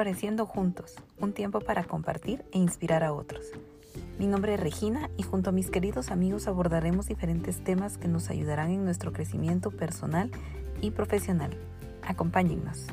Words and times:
Floreciendo 0.00 0.46
Juntos, 0.46 0.94
un 1.18 1.34
tiempo 1.34 1.60
para 1.60 1.84
compartir 1.84 2.42
e 2.52 2.58
inspirar 2.58 3.04
a 3.04 3.12
otros. 3.12 3.44
Mi 4.18 4.26
nombre 4.26 4.54
es 4.54 4.60
Regina 4.60 5.10
y 5.18 5.24
junto 5.24 5.50
a 5.50 5.52
mis 5.52 5.68
queridos 5.68 6.10
amigos 6.10 6.48
abordaremos 6.48 7.06
diferentes 7.06 7.62
temas 7.62 7.98
que 7.98 8.08
nos 8.08 8.30
ayudarán 8.30 8.70
en 8.70 8.86
nuestro 8.86 9.12
crecimiento 9.12 9.70
personal 9.70 10.30
y 10.80 10.92
profesional. 10.92 11.50
Acompáñennos. 12.00 12.86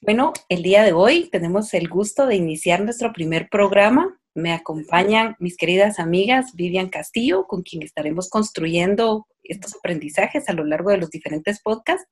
Bueno, 0.00 0.32
el 0.48 0.62
día 0.62 0.82
de 0.82 0.94
hoy 0.94 1.28
tenemos 1.30 1.74
el 1.74 1.90
gusto 1.90 2.24
de 2.26 2.36
iniciar 2.36 2.80
nuestro 2.82 3.12
primer 3.12 3.50
programa. 3.50 4.18
Me 4.34 4.54
acompañan 4.54 5.36
mis 5.38 5.58
queridas 5.58 5.98
amigas 5.98 6.54
Vivian 6.54 6.88
Castillo, 6.88 7.46
con 7.46 7.60
quien 7.60 7.82
estaremos 7.82 8.30
construyendo 8.30 9.26
estos 9.52 9.76
aprendizajes 9.76 10.48
a 10.48 10.52
lo 10.52 10.64
largo 10.64 10.90
de 10.90 10.98
los 10.98 11.10
diferentes 11.10 11.60
podcasts. 11.60 12.06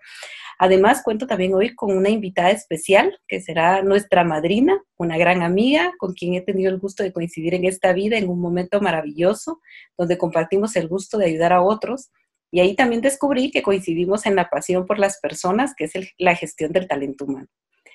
Además, 0.59 1.03
cuento 1.05 1.27
también 1.27 1.55
hoy 1.55 1.75
con 1.75 1.97
una 1.97 2.09
invitada 2.09 2.51
especial, 2.51 3.19
que 3.29 3.41
será 3.41 3.83
nuestra 3.83 4.25
madrina, 4.25 4.83
una 4.97 5.17
gran 5.17 5.43
amiga, 5.43 5.93
con 5.99 6.15
quien 6.15 6.35
he 6.35 6.41
tenido 6.41 6.71
el 6.71 6.79
gusto 6.79 7.03
de 7.03 7.13
coincidir 7.13 7.55
en 7.55 7.65
esta 7.65 7.93
vida 7.93 8.19
en 8.19 8.29
un 8.29 8.41
momento 8.41 8.81
maravilloso, 8.81 9.61
donde 9.97 10.19
compartimos 10.19 10.75
el 10.77 10.89
gusto 10.89 11.17
de 11.17 11.27
ayudar 11.27 11.53
a 11.53 11.63
otros. 11.63 12.11
Y 12.51 12.61
ahí 12.61 12.75
también 12.75 13.03
descubrí 13.03 13.51
que 13.51 13.63
coincidimos 13.63 14.27
en 14.27 14.35
la 14.35 14.49
pasión 14.49 14.87
por 14.87 14.99
las 14.99 15.21
personas, 15.21 15.75
que 15.77 15.85
es 15.85 15.93
la 16.19 16.35
gestión 16.35 16.73
del 16.73 16.89
talento 16.89 17.25
humano. 17.25 17.49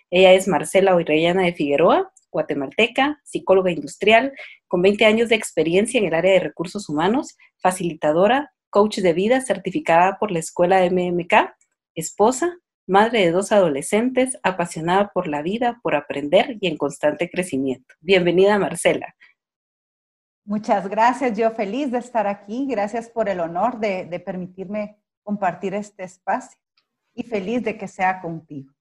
Ella 0.09 0.33
es 0.33 0.47
Marcela 0.47 0.95
Oirellana 0.95 1.43
de 1.43 1.53
Figueroa, 1.53 2.13
guatemalteca, 2.31 3.19
psicóloga 3.23 3.71
industrial, 3.71 4.33
con 4.67 4.81
20 4.81 5.05
años 5.05 5.29
de 5.29 5.35
experiencia 5.35 5.99
en 5.99 6.05
el 6.05 6.13
área 6.13 6.33
de 6.33 6.39
recursos 6.39 6.89
humanos, 6.89 7.35
facilitadora, 7.57 8.53
coach 8.73 8.97
de 8.97 9.13
vida 9.13 9.39
certificada 9.39 10.17
por 10.17 10.31
la 10.31 10.39
escuela 10.39 10.83
MMK, 10.83 11.55
esposa, 11.93 12.57
madre 12.87 13.19
de 13.19 13.31
dos 13.31 13.51
adolescentes, 13.51 14.39
apasionada 14.41 15.11
por 15.13 15.27
la 15.27 15.43
vida, 15.43 15.79
por 15.83 15.95
aprender 15.95 16.57
y 16.59 16.67
en 16.67 16.75
constante 16.75 17.29
crecimiento. 17.29 17.93
Bienvenida, 18.01 18.57
Marcela. 18.57 19.15
Muchas 20.43 20.89
gracias, 20.89 21.37
yo 21.37 21.51
feliz 21.51 21.91
de 21.91 21.99
estar 21.99 22.25
aquí. 22.25 22.65
Gracias 22.67 23.09
por 23.09 23.29
el 23.29 23.41
honor 23.41 23.79
de, 23.79 24.05
de 24.05 24.19
permitirme 24.19 24.97
compartir 25.21 25.75
este 25.75 26.03
espacio 26.03 26.59
y 27.13 27.21
feliz 27.21 27.63
de 27.63 27.77
que 27.77 27.87
sea 27.87 28.19
contigo. 28.21 28.73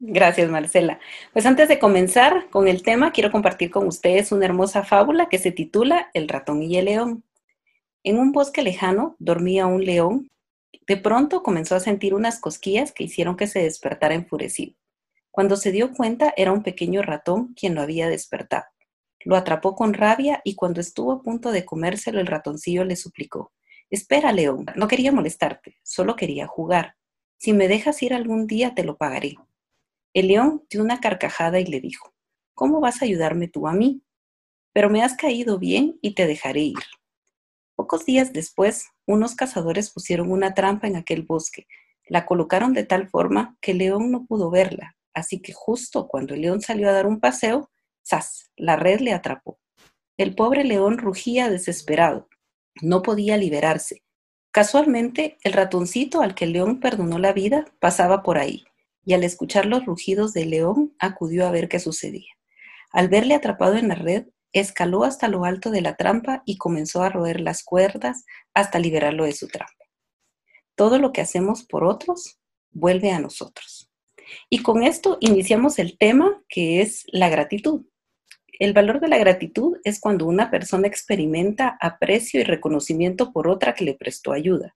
Gracias, 0.00 0.50
Marcela. 0.50 0.98
Pues 1.32 1.46
antes 1.46 1.68
de 1.68 1.78
comenzar 1.78 2.50
con 2.50 2.66
el 2.66 2.82
tema, 2.82 3.12
quiero 3.12 3.30
compartir 3.30 3.70
con 3.70 3.86
ustedes 3.86 4.32
una 4.32 4.44
hermosa 4.44 4.82
fábula 4.82 5.28
que 5.30 5.38
se 5.38 5.52
titula 5.52 6.10
El 6.14 6.28
ratón 6.28 6.64
y 6.64 6.76
el 6.76 6.86
león. 6.86 7.24
En 8.06 8.20
un 8.20 8.30
bosque 8.30 8.62
lejano 8.62 9.16
dormía 9.18 9.66
un 9.66 9.84
león. 9.84 10.28
De 10.86 10.96
pronto 10.96 11.42
comenzó 11.42 11.74
a 11.74 11.80
sentir 11.80 12.14
unas 12.14 12.38
cosquillas 12.38 12.92
que 12.92 13.02
hicieron 13.02 13.36
que 13.36 13.48
se 13.48 13.62
despertara 13.62 14.14
enfurecido. 14.14 14.76
Cuando 15.32 15.56
se 15.56 15.72
dio 15.72 15.92
cuenta, 15.92 16.32
era 16.36 16.52
un 16.52 16.62
pequeño 16.62 17.02
ratón 17.02 17.52
quien 17.54 17.74
lo 17.74 17.80
había 17.80 18.08
despertado. 18.08 18.62
Lo 19.24 19.34
atrapó 19.34 19.74
con 19.74 19.92
rabia 19.92 20.40
y 20.44 20.54
cuando 20.54 20.80
estuvo 20.80 21.10
a 21.10 21.20
punto 21.20 21.50
de 21.50 21.64
comérselo, 21.64 22.20
el 22.20 22.28
ratoncillo 22.28 22.84
le 22.84 22.94
suplicó, 22.94 23.52
Espera, 23.90 24.30
león, 24.30 24.66
no 24.76 24.86
quería 24.86 25.10
molestarte, 25.10 25.76
solo 25.82 26.14
quería 26.14 26.46
jugar. 26.46 26.94
Si 27.38 27.52
me 27.52 27.66
dejas 27.66 28.00
ir 28.04 28.14
algún 28.14 28.46
día, 28.46 28.72
te 28.76 28.84
lo 28.84 28.96
pagaré. 28.96 29.34
El 30.14 30.28
león 30.28 30.62
dio 30.70 30.80
una 30.80 31.00
carcajada 31.00 31.58
y 31.58 31.66
le 31.66 31.80
dijo, 31.80 32.14
¿Cómo 32.54 32.78
vas 32.78 33.02
a 33.02 33.04
ayudarme 33.04 33.48
tú 33.48 33.66
a 33.66 33.72
mí? 33.72 34.04
Pero 34.72 34.90
me 34.90 35.02
has 35.02 35.16
caído 35.16 35.58
bien 35.58 35.98
y 36.02 36.14
te 36.14 36.28
dejaré 36.28 36.60
ir. 36.60 36.78
Pocos 37.76 38.06
días 38.06 38.32
después, 38.32 38.88
unos 39.06 39.34
cazadores 39.34 39.90
pusieron 39.90 40.32
una 40.32 40.54
trampa 40.54 40.86
en 40.86 40.96
aquel 40.96 41.22
bosque. 41.22 41.66
La 42.08 42.24
colocaron 42.24 42.72
de 42.72 42.84
tal 42.84 43.08
forma 43.08 43.56
que 43.60 43.72
el 43.72 43.78
león 43.78 44.10
no 44.10 44.24
pudo 44.24 44.50
verla, 44.50 44.96
así 45.12 45.40
que 45.40 45.52
justo 45.52 46.08
cuando 46.08 46.34
el 46.34 46.40
león 46.40 46.62
salió 46.62 46.88
a 46.88 46.92
dar 46.92 47.06
un 47.06 47.20
paseo, 47.20 47.70
¡zas! 48.04 48.50
La 48.56 48.76
red 48.76 49.00
le 49.00 49.12
atrapó. 49.12 49.58
El 50.16 50.34
pobre 50.34 50.64
león 50.64 50.96
rugía 50.96 51.50
desesperado. 51.50 52.28
No 52.80 53.02
podía 53.02 53.36
liberarse. 53.36 54.02
Casualmente, 54.50 55.36
el 55.44 55.52
ratoncito 55.52 56.22
al 56.22 56.34
que 56.34 56.46
el 56.46 56.54
león 56.54 56.80
perdonó 56.80 57.18
la 57.18 57.34
vida 57.34 57.66
pasaba 57.78 58.22
por 58.22 58.38
ahí 58.38 58.64
y 59.04 59.12
al 59.12 59.22
escuchar 59.22 59.66
los 59.66 59.84
rugidos 59.84 60.32
del 60.32 60.50
león 60.50 60.94
acudió 60.98 61.46
a 61.46 61.50
ver 61.50 61.68
qué 61.68 61.78
sucedía. 61.78 62.32
Al 62.90 63.08
verle 63.08 63.34
atrapado 63.34 63.76
en 63.76 63.88
la 63.88 63.94
red, 63.94 64.26
escaló 64.52 65.04
hasta 65.04 65.28
lo 65.28 65.44
alto 65.44 65.70
de 65.70 65.80
la 65.80 65.96
trampa 65.96 66.42
y 66.46 66.56
comenzó 66.56 67.02
a 67.02 67.08
roer 67.08 67.40
las 67.40 67.62
cuerdas 67.62 68.24
hasta 68.54 68.78
liberarlo 68.78 69.24
de 69.24 69.32
su 69.32 69.48
trampa. 69.48 69.72
Todo 70.74 70.98
lo 70.98 71.12
que 71.12 71.20
hacemos 71.20 71.64
por 71.64 71.84
otros 71.84 72.38
vuelve 72.70 73.10
a 73.10 73.20
nosotros. 73.20 73.90
Y 74.50 74.62
con 74.62 74.82
esto 74.82 75.18
iniciamos 75.20 75.78
el 75.78 75.96
tema 75.98 76.42
que 76.48 76.80
es 76.80 77.04
la 77.12 77.28
gratitud. 77.28 77.86
El 78.58 78.72
valor 78.72 79.00
de 79.00 79.08
la 79.08 79.18
gratitud 79.18 79.78
es 79.84 80.00
cuando 80.00 80.26
una 80.26 80.50
persona 80.50 80.86
experimenta 80.86 81.76
aprecio 81.80 82.40
y 82.40 82.44
reconocimiento 82.44 83.32
por 83.32 83.48
otra 83.48 83.74
que 83.74 83.84
le 83.84 83.94
prestó 83.94 84.32
ayuda. 84.32 84.74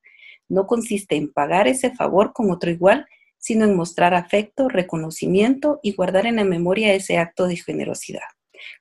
No 0.48 0.66
consiste 0.66 1.16
en 1.16 1.32
pagar 1.32 1.66
ese 1.68 1.94
favor 1.94 2.32
con 2.32 2.50
otro 2.50 2.70
igual, 2.70 3.06
sino 3.38 3.64
en 3.64 3.74
mostrar 3.74 4.12
afecto, 4.12 4.68
reconocimiento 4.68 5.80
y 5.82 5.94
guardar 5.94 6.26
en 6.26 6.36
la 6.36 6.44
memoria 6.44 6.92
ese 6.92 7.16
acto 7.16 7.46
de 7.46 7.56
generosidad. 7.56 8.20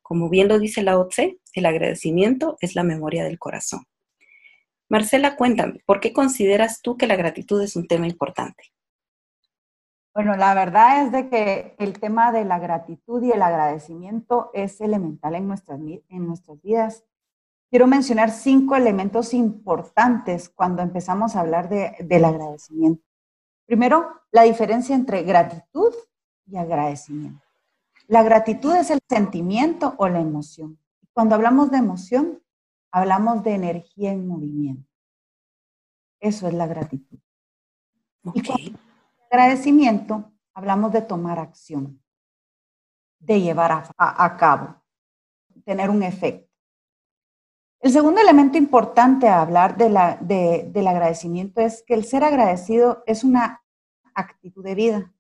Como 0.02 0.30
bien 0.30 0.48
lo 0.48 0.60
dice 0.60 0.84
la 0.84 0.98
OTSE, 0.98 1.40
el 1.54 1.66
agradecimiento 1.66 2.58
es 2.62 2.76
la 2.76 2.84
memoria 2.84 3.24
del 3.24 3.40
corazón. 3.40 3.86
Marcela, 4.90 5.36
cuéntame, 5.36 5.82
¿por 5.86 6.00
qué 6.00 6.14
consideras 6.14 6.82
tú 6.82 6.98
que 6.98 7.08
la 7.08 7.16
gratitud 7.16 7.62
es 7.62 7.76
un 7.76 7.88
tema 7.88 8.08
importante? 8.08 8.64
Bueno, 10.14 10.36
la 10.36 10.54
verdad 10.56 11.06
es 11.06 11.12
de 11.12 11.30
que 11.30 11.76
el 11.78 12.00
tema 12.00 12.32
de 12.32 12.44
la 12.44 12.58
gratitud 12.60 13.24
y 13.24 13.32
el 13.32 13.42
agradecimiento 13.42 14.50
es 14.54 14.82
elemental 14.82 15.36
en 15.36 15.48
nuestras, 15.48 15.80
en 15.80 16.34
vidas. 16.62 17.06
Quiero 17.70 17.86
mencionar 17.86 18.32
cinco 18.32 18.76
elementos 18.76 19.34
importantes 19.36 20.50
cuando 20.50 20.82
empezamos 20.82 21.36
a 21.36 21.42
hablar 21.42 21.70
de, 21.70 21.96
del 22.00 22.26
agradecimiento. 22.26 23.04
Primero, 23.68 24.10
la 24.32 24.42
diferencia 24.44 24.96
entre 24.96 25.22
gratitud 25.22 25.94
y 26.48 26.58
agradecimiento. 26.58 27.46
La 28.10 28.24
gratitud 28.24 28.76
es 28.76 28.90
el 28.90 29.00
sentimiento 29.08 29.94
o 30.00 30.08
la 30.08 30.20
emoción. 30.20 30.80
Cuando 31.14 31.36
hablamos 31.36 31.70
de 31.70 31.78
emoción, 31.78 32.42
hablamos 32.92 33.44
de 33.44 33.54
energía 33.54 34.12
en 34.12 34.28
movimiento. 34.28 34.90
Eso 36.20 36.48
es 36.48 36.56
la 36.56 36.66
gratitud. 36.66 37.20
Y 38.34 38.42
cuando 38.42 38.80
agradecimiento, 39.30 40.34
hablamos 40.56 40.92
de 40.92 41.04
tomar 41.04 41.38
acción, 41.38 42.02
de 43.20 43.42
llevar 43.42 43.92
a, 43.96 44.38
cabo, 44.38 44.82
tener 45.64 45.92
un 45.92 46.02
efecto. 46.02 46.52
El 47.80 47.92
segundo 47.92 48.22
elemento 48.22 48.58
importante 48.58 49.28
a 49.28 49.40
hablar 49.44 49.78
del 49.78 50.88
agradecimiento 50.88 51.62
es 51.62 51.84
que 51.84 51.94
el 51.94 52.06
ser 52.06 52.24
agradecido 52.24 53.04
es 53.06 53.24
una 53.24 53.64
actitud 54.16 54.64
de 54.64 54.74
vida 54.74 55.14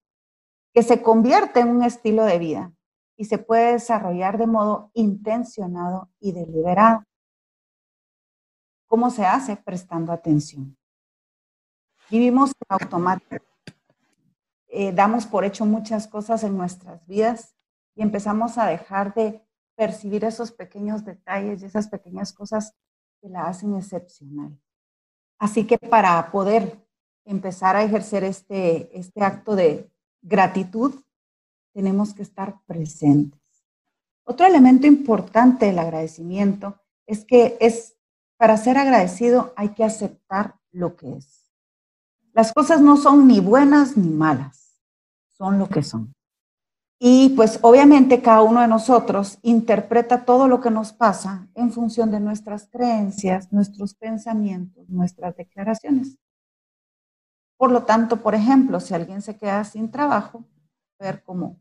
que 0.73 0.81
se 0.81 1.03
convierte 1.03 1.59
en 1.59 1.69
un 1.69 1.83
estilo 1.83 2.25
de 2.25 2.39
vida 2.39 2.73
y 3.19 3.25
se 3.25 3.37
puede 3.37 3.73
desarrollar 3.73 4.37
de 4.37 4.47
modo 4.47 4.91
intencionado 4.93 6.09
y 6.21 6.31
deliberado. 6.31 7.03
¿Cómo 8.87 9.09
se 9.11 9.25
hace? 9.25 9.57
Prestando 9.57 10.13
atención. 10.13 10.77
Vivimos 12.09 12.51
en 12.51 12.65
automático. 12.69 13.43
Eh, 14.69 14.93
damos 14.93 15.25
por 15.25 15.43
hecho 15.43 15.65
muchas 15.65 16.07
cosas 16.07 16.45
en 16.45 16.55
nuestras 16.55 17.05
vidas 17.07 17.57
y 17.93 18.03
empezamos 18.03 18.57
a 18.57 18.67
dejar 18.67 19.13
de 19.13 19.45
percibir 19.75 20.23
esos 20.23 20.53
pequeños 20.53 21.03
detalles 21.03 21.61
y 21.61 21.65
esas 21.65 21.89
pequeñas 21.89 22.31
cosas 22.31 22.73
que 23.19 23.27
la 23.27 23.47
hacen 23.47 23.75
excepcional. 23.75 24.57
Así 25.39 25.67
que 25.67 25.77
para 25.77 26.31
poder 26.31 26.87
empezar 27.25 27.75
a 27.75 27.83
ejercer 27.83 28.23
este, 28.23 28.97
este 28.97 29.21
acto 29.21 29.57
de 29.57 29.91
gratitud, 30.21 31.03
tenemos 31.73 32.13
que 32.13 32.23
estar 32.23 32.61
presentes. 32.65 33.39
Otro 34.23 34.45
elemento 34.45 34.87
importante 34.87 35.65
del 35.65 35.79
agradecimiento 35.79 36.79
es 37.05 37.25
que 37.25 37.57
es 37.59 37.95
para 38.37 38.57
ser 38.57 38.77
agradecido 38.77 39.53
hay 39.57 39.69
que 39.69 39.83
aceptar 39.83 40.55
lo 40.71 40.95
que 40.95 41.17
es. 41.17 41.51
Las 42.33 42.53
cosas 42.53 42.79
no 42.81 42.95
son 42.95 43.27
ni 43.27 43.39
buenas 43.39 43.97
ni 43.97 44.09
malas, 44.09 44.79
son 45.27 45.59
lo 45.59 45.67
que 45.67 45.83
son. 45.83 46.13
Y 46.99 47.29
pues 47.29 47.59
obviamente 47.61 48.21
cada 48.21 48.41
uno 48.41 48.61
de 48.61 48.67
nosotros 48.67 49.39
interpreta 49.41 50.25
todo 50.25 50.47
lo 50.47 50.61
que 50.61 50.69
nos 50.69 50.93
pasa 50.93 51.47
en 51.55 51.71
función 51.71 52.11
de 52.11 52.19
nuestras 52.19 52.67
creencias, 52.67 53.51
nuestros 53.51 53.95
pensamientos, 53.95 54.89
nuestras 54.89 55.35
declaraciones. 55.35 56.17
Por 57.57 57.71
lo 57.71 57.83
tanto, 57.83 58.17
por 58.17 58.35
ejemplo, 58.35 58.79
si 58.79 58.93
alguien 58.93 59.21
se 59.21 59.37
queda 59.37 59.63
sin 59.63 59.91
trabajo, 59.91 60.45
ver 60.99 61.23
como 61.23 61.57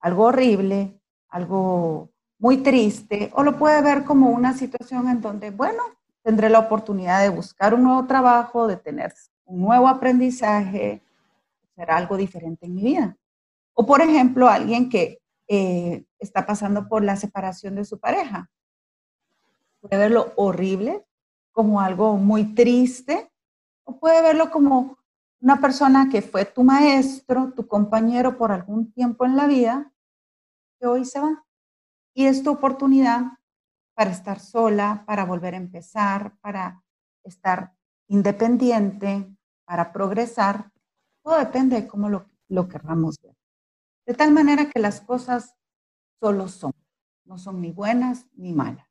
algo 0.00 0.24
horrible, 0.24 1.00
algo 1.28 2.10
muy 2.38 2.58
triste, 2.58 3.30
o 3.34 3.42
lo 3.42 3.58
puede 3.58 3.82
ver 3.82 4.04
como 4.04 4.30
una 4.30 4.54
situación 4.54 5.08
en 5.08 5.20
donde, 5.20 5.50
bueno, 5.50 5.82
tendré 6.22 6.48
la 6.48 6.60
oportunidad 6.60 7.22
de 7.22 7.30
buscar 7.30 7.74
un 7.74 7.82
nuevo 7.82 8.06
trabajo, 8.06 8.66
de 8.66 8.76
tener 8.76 9.12
un 9.44 9.60
nuevo 9.60 9.88
aprendizaje, 9.88 11.02
hacer 11.72 11.90
algo 11.90 12.16
diferente 12.16 12.66
en 12.66 12.74
mi 12.74 12.82
vida. 12.82 13.16
O 13.74 13.86
por 13.86 14.00
ejemplo, 14.00 14.48
alguien 14.48 14.88
que 14.88 15.20
eh, 15.48 16.04
está 16.18 16.46
pasando 16.46 16.88
por 16.88 17.02
la 17.02 17.16
separación 17.16 17.74
de 17.74 17.84
su 17.84 17.98
pareja. 17.98 18.50
Puede 19.80 19.96
verlo 19.96 20.32
horrible, 20.36 21.04
como 21.52 21.80
algo 21.80 22.16
muy 22.16 22.54
triste, 22.54 23.32
o 23.84 23.98
puede 23.98 24.20
verlo 24.22 24.50
como 24.50 24.97
una 25.40 25.60
persona 25.60 26.08
que 26.10 26.22
fue 26.22 26.44
tu 26.44 26.64
maestro, 26.64 27.52
tu 27.54 27.66
compañero 27.66 28.36
por 28.36 28.52
algún 28.52 28.92
tiempo 28.92 29.24
en 29.24 29.36
la 29.36 29.46
vida, 29.46 29.92
que 30.78 30.86
hoy 30.86 31.04
se 31.04 31.20
va. 31.20 31.44
Y 32.14 32.26
es 32.26 32.42
tu 32.42 32.50
oportunidad 32.50 33.38
para 33.94 34.10
estar 34.10 34.40
sola, 34.40 35.04
para 35.06 35.24
volver 35.24 35.54
a 35.54 35.58
empezar, 35.58 36.36
para 36.40 36.82
estar 37.24 37.74
independiente, 38.08 39.28
para 39.64 39.92
progresar. 39.92 40.72
Todo 41.22 41.38
depende 41.38 41.80
de 41.80 41.86
cómo 41.86 42.08
lo, 42.08 42.26
lo 42.48 42.68
querramos 42.68 43.16
ver. 43.22 43.36
De 44.06 44.14
tal 44.14 44.32
manera 44.32 44.70
que 44.70 44.80
las 44.80 45.00
cosas 45.00 45.56
solo 46.20 46.48
son, 46.48 46.72
no 47.24 47.38
son 47.38 47.60
ni 47.60 47.70
buenas 47.70 48.26
ni 48.34 48.52
malas. 48.52 48.86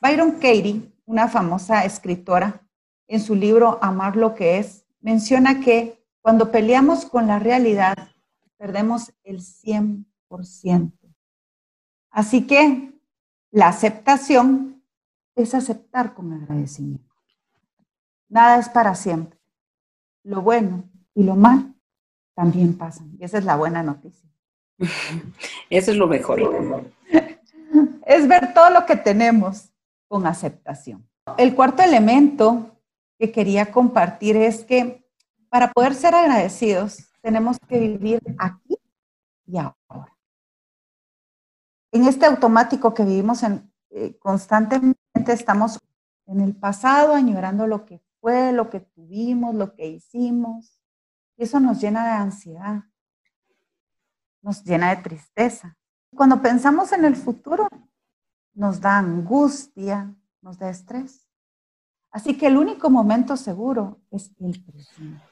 Byron 0.00 0.32
Katie, 0.32 0.92
una 1.06 1.28
famosa 1.28 1.84
escritora, 1.84 2.64
en 3.06 3.20
su 3.20 3.34
libro 3.34 3.78
Amar 3.82 4.16
lo 4.16 4.34
que 4.34 4.58
es, 4.58 4.87
menciona 5.08 5.60
que 5.60 6.04
cuando 6.20 6.50
peleamos 6.50 7.06
con 7.06 7.26
la 7.26 7.38
realidad, 7.38 7.96
perdemos 8.58 9.10
el 9.24 9.40
100%. 9.40 10.04
Así 12.10 12.46
que 12.46 12.92
la 13.50 13.68
aceptación 13.68 14.84
es 15.34 15.54
aceptar 15.54 16.12
con 16.12 16.34
agradecimiento. 16.34 17.14
Nada 18.28 18.58
es 18.58 18.68
para 18.68 18.94
siempre. 18.94 19.38
Lo 20.24 20.42
bueno 20.42 20.84
y 21.14 21.22
lo 21.22 21.36
mal 21.36 21.74
también 22.34 22.76
pasan. 22.76 23.16
Y 23.18 23.24
esa 23.24 23.38
es 23.38 23.46
la 23.46 23.56
buena 23.56 23.82
noticia. 23.82 24.28
Eso 25.70 25.90
es 25.90 25.96
lo 25.96 26.06
mejor. 26.06 26.38
Es 28.04 28.28
ver 28.28 28.52
todo 28.52 28.68
lo 28.68 28.84
que 28.84 28.96
tenemos 28.96 29.70
con 30.06 30.26
aceptación. 30.26 31.08
El 31.38 31.54
cuarto 31.54 31.82
elemento 31.82 32.77
que 33.18 33.32
quería 33.32 33.72
compartir 33.72 34.36
es 34.36 34.64
que 34.64 35.04
para 35.48 35.72
poder 35.72 35.94
ser 35.94 36.14
agradecidos 36.14 37.10
tenemos 37.20 37.58
que 37.68 37.78
vivir 37.78 38.20
aquí 38.38 38.78
y 39.46 39.58
ahora. 39.58 40.16
En 41.90 42.04
este 42.04 42.26
automático 42.26 42.94
que 42.94 43.04
vivimos 43.04 43.42
en, 43.42 43.72
eh, 43.90 44.16
constantemente 44.18 44.98
estamos 45.26 45.78
en 46.26 46.40
el 46.40 46.54
pasado 46.54 47.14
añorando 47.14 47.66
lo 47.66 47.86
que 47.86 48.02
fue, 48.20 48.52
lo 48.52 48.68
que 48.70 48.80
tuvimos, 48.80 49.54
lo 49.54 49.74
que 49.74 49.86
hicimos, 49.86 50.80
y 51.36 51.44
eso 51.44 51.60
nos 51.60 51.80
llena 51.80 52.04
de 52.04 52.12
ansiedad, 52.12 52.84
nos 54.42 54.62
llena 54.64 54.94
de 54.94 55.02
tristeza. 55.02 55.76
Cuando 56.14 56.42
pensamos 56.42 56.92
en 56.92 57.04
el 57.04 57.16
futuro, 57.16 57.68
nos 58.54 58.80
da 58.80 58.98
angustia, 58.98 60.14
nos 60.42 60.58
da 60.58 60.68
estrés. 60.68 61.27
Así 62.10 62.36
que 62.36 62.46
el 62.46 62.56
único 62.56 62.90
momento 62.90 63.36
seguro 63.36 64.00
es 64.10 64.30
el 64.40 64.62
presente. 64.62 65.22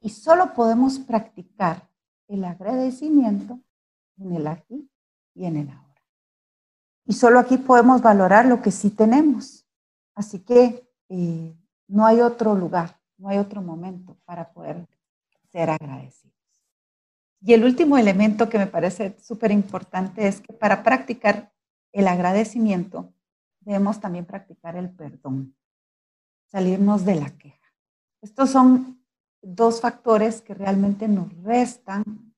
Y 0.00 0.10
solo 0.10 0.52
podemos 0.54 0.98
practicar 0.98 1.88
el 2.28 2.44
agradecimiento 2.44 3.60
en 4.18 4.32
el 4.34 4.46
aquí 4.46 4.90
y 5.34 5.44
en 5.44 5.56
el 5.56 5.68
ahora. 5.68 6.02
Y 7.04 7.12
solo 7.12 7.38
aquí 7.38 7.58
podemos 7.58 8.02
valorar 8.02 8.46
lo 8.46 8.62
que 8.62 8.70
sí 8.70 8.90
tenemos. 8.90 9.66
Así 10.14 10.40
que 10.40 10.88
eh, 11.08 11.56
no 11.88 12.06
hay 12.06 12.20
otro 12.20 12.54
lugar, 12.54 13.00
no 13.18 13.28
hay 13.28 13.38
otro 13.38 13.62
momento 13.62 14.16
para 14.24 14.52
poder 14.52 14.86
ser 15.50 15.70
agradecidos. 15.70 16.30
Y 17.42 17.54
el 17.54 17.64
último 17.64 17.96
elemento 17.96 18.48
que 18.48 18.58
me 18.58 18.66
parece 18.66 19.16
súper 19.20 19.50
importante 19.50 20.28
es 20.28 20.40
que 20.40 20.52
para 20.52 20.82
practicar 20.82 21.52
el 21.92 22.06
agradecimiento 22.06 23.12
debemos 23.60 24.00
también 24.00 24.26
practicar 24.26 24.76
el 24.76 24.90
perdón, 24.90 25.54
salirnos 26.50 27.04
de 27.04 27.14
la 27.14 27.30
queja. 27.30 27.74
Estos 28.22 28.50
son 28.50 29.02
dos 29.42 29.80
factores 29.80 30.42
que 30.42 30.54
realmente 30.54 31.08
nos 31.08 31.32
restan 31.42 32.34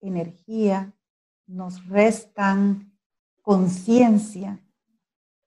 energía, 0.00 0.92
nos 1.46 1.86
restan 1.88 2.92
conciencia, 3.42 4.60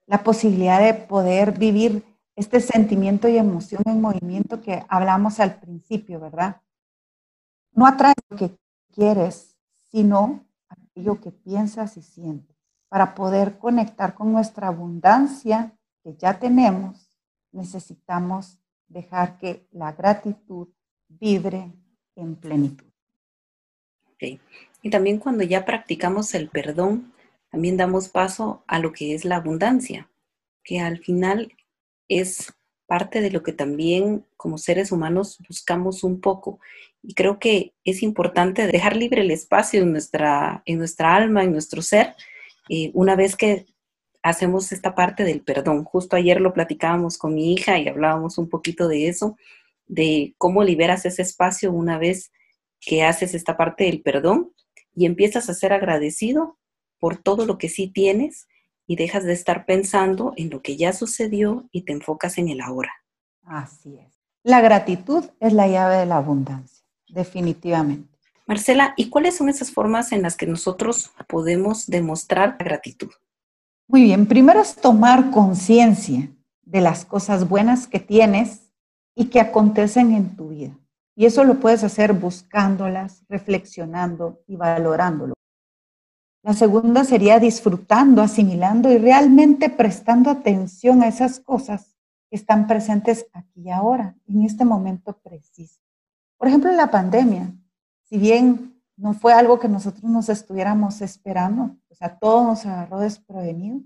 la 0.06 0.24
posibilidad 0.24 0.82
de 0.82 0.94
poder 0.94 1.58
vivir 1.58 2.04
este 2.36 2.60
sentimiento 2.60 3.28
y 3.28 3.38
emoción 3.38 3.82
en 3.86 4.02
movimiento 4.02 4.62
que 4.62 4.86
hablamos 4.90 5.40
al 5.40 5.60
principio, 5.60 6.20
¿verdad? 6.20 6.62
No 7.72 7.88
atrae 7.88 8.14
lo 8.30 8.38
que 8.38 8.58
quieres, 8.94 9.58
sino 9.90 10.46
aquello 10.70 11.20
que 11.20 11.32
piensas 11.32 11.98
y 11.98 12.02
sientes. 12.02 12.56
Para 12.90 13.16
poder 13.16 13.58
conectar 13.58 14.14
con 14.14 14.32
nuestra 14.32 14.68
abundancia 14.68 15.78
que 16.04 16.16
ya 16.16 16.40
tenemos, 16.40 17.07
necesitamos 17.58 18.60
dejar 18.88 19.38
que 19.38 19.68
la 19.72 19.92
gratitud 19.92 20.70
vibre 21.10 21.74
en 22.16 22.36
plenitud. 22.36 22.86
Y 24.82 24.90
también 24.90 25.20
cuando 25.20 25.44
ya 25.44 25.66
practicamos 25.66 26.34
el 26.34 26.50
perdón, 26.50 27.14
también 27.52 27.78
damos 27.78 28.10
paso 28.10 28.64
a 28.68 28.80
lo 28.80 28.92
que 28.92 29.14
es 29.14 29.26
la 29.26 29.38
abundancia, 29.38 30.10
que 30.64 30.80
al 30.80 31.00
final 31.00 31.54
es 32.08 32.54
parte 32.88 33.22
de 33.22 33.32
lo 33.32 33.44
que 33.44 33.52
también 33.52 34.26
como 34.38 34.58
seres 34.58 34.92
humanos 34.92 35.38
buscamos 35.48 36.04
un 36.04 36.22
poco. 36.22 36.60
Y 37.04 37.14
creo 37.14 37.38
que 37.38 37.74
es 37.84 38.02
importante 38.02 38.66
dejar 38.66 38.96
libre 38.96 39.22
el 39.22 39.32
espacio 39.32 39.82
en 39.82 39.92
nuestra, 39.92 40.64
en 40.66 40.78
nuestra 40.78 41.16
alma, 41.16 41.44
en 41.44 41.52
nuestro 41.52 41.82
ser, 41.82 42.16
eh, 42.70 42.92
una 42.94 43.16
vez 43.16 43.36
que 43.36 43.66
hacemos 44.30 44.72
esta 44.72 44.94
parte 44.94 45.24
del 45.24 45.42
perdón. 45.42 45.84
Justo 45.84 46.16
ayer 46.16 46.42
lo 46.42 46.54
platicábamos 46.54 47.18
con 47.18 47.34
mi 47.34 47.54
hija 47.54 47.80
y 47.80 47.88
hablábamos 47.88 48.38
un 48.38 48.50
poquito 48.50 48.88
de 48.88 49.08
eso, 49.08 49.38
de 49.86 50.36
cómo 50.38 50.64
liberas 50.64 51.06
ese 51.06 51.22
espacio 51.22 51.72
una 51.72 51.98
vez 51.98 52.32
que 52.80 53.04
haces 53.04 53.34
esta 53.34 53.58
parte 53.58 53.86
del 53.86 54.02
perdón 54.02 54.54
y 54.94 55.06
empiezas 55.06 55.50
a 55.50 55.54
ser 55.54 55.74
agradecido 55.74 56.58
por 57.00 57.18
todo 57.18 57.46
lo 57.46 57.58
que 57.58 57.70
sí 57.70 57.88
tienes 57.88 58.48
y 58.86 58.96
dejas 58.96 59.24
de 59.24 59.34
estar 59.34 59.66
pensando 59.66 60.34
en 60.38 60.50
lo 60.50 60.62
que 60.62 60.78
ya 60.78 60.94
sucedió 60.94 61.68
y 61.72 61.84
te 61.84 61.94
enfocas 61.94 62.38
en 62.38 62.50
el 62.50 62.62
ahora. 62.62 62.92
Así 63.44 63.98
es. 63.98 64.14
La 64.44 64.62
gratitud 64.62 65.26
es 65.40 65.54
la 65.54 65.68
llave 65.68 65.98
de 65.98 66.06
la 66.06 66.18
abundancia, 66.18 66.86
definitivamente. 67.08 68.18
Marcela, 68.46 68.94
¿y 68.96 69.10
cuáles 69.10 69.36
son 69.36 69.50
esas 69.50 69.72
formas 69.72 70.14
en 70.14 70.22
las 70.22 70.38
que 70.38 70.48
nosotros 70.48 71.12
podemos 71.28 71.88
demostrar 71.88 72.56
la 72.58 72.66
gratitud? 72.66 73.12
Muy 73.90 74.04
bien, 74.04 74.26
primero 74.26 74.60
es 74.60 74.76
tomar 74.76 75.32
conciencia 75.32 76.30
de 76.64 76.82
las 76.82 77.06
cosas 77.06 77.48
buenas 77.48 77.88
que 77.88 78.02
tienes 78.02 78.70
y 79.16 79.30
que 79.30 79.40
acontecen 79.40 80.12
en 80.12 80.36
tu 80.36 80.50
vida. 80.50 80.78
Y 81.16 81.26
eso 81.26 81.46
lo 81.46 81.62
puedes 81.62 81.86
hacer 81.86 82.12
buscándolas, 82.12 83.24
reflexionando 83.30 84.44
y 84.46 84.58
valorándolo. 84.58 85.34
La 86.44 86.54
segunda 86.54 87.06
sería 87.06 87.40
disfrutando, 87.40 88.22
asimilando 88.22 88.92
y 88.92 88.98
realmente 88.98 89.70
prestando 89.70 90.30
atención 90.30 91.02
a 91.02 91.08
esas 91.08 91.40
cosas 91.40 91.96
que 92.30 92.36
están 92.36 92.68
presentes 92.68 93.26
aquí 93.32 93.62
y 93.62 93.70
ahora, 93.70 94.16
en 94.28 94.44
este 94.44 94.66
momento 94.66 95.14
preciso. 95.14 95.80
Por 96.38 96.50
ejemplo, 96.50 96.72
la 96.74 96.92
pandemia, 96.92 97.54
si 98.04 98.18
bien 98.18 98.77
no 98.98 99.14
fue 99.14 99.34
algo 99.34 99.60
que 99.60 99.70
nosotros 99.70 100.04
nos 100.04 100.28
estuviéramos 100.28 101.02
esperando, 101.02 101.78
o 101.90 101.96
sea, 101.96 102.18
todo 102.18 102.44
nos 102.44 102.66
agarró 102.66 103.00
desprevenido, 103.00 103.80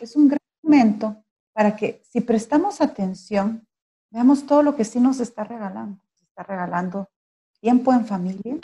es 0.00 0.16
un 0.16 0.28
gran 0.28 0.40
momento 0.62 1.22
para 1.52 1.76
que 1.76 2.02
si 2.08 2.20
prestamos 2.20 2.80
atención, 2.80 3.66
veamos 4.10 4.46
todo 4.46 4.62
lo 4.62 4.76
que 4.76 4.84
sí 4.84 5.00
nos 5.00 5.20
está 5.20 5.44
regalando. 5.44 6.00
Nos 6.10 6.22
está 6.22 6.42
regalando 6.42 7.08
tiempo 7.60 7.92
en 7.92 8.06
familia, 8.06 8.58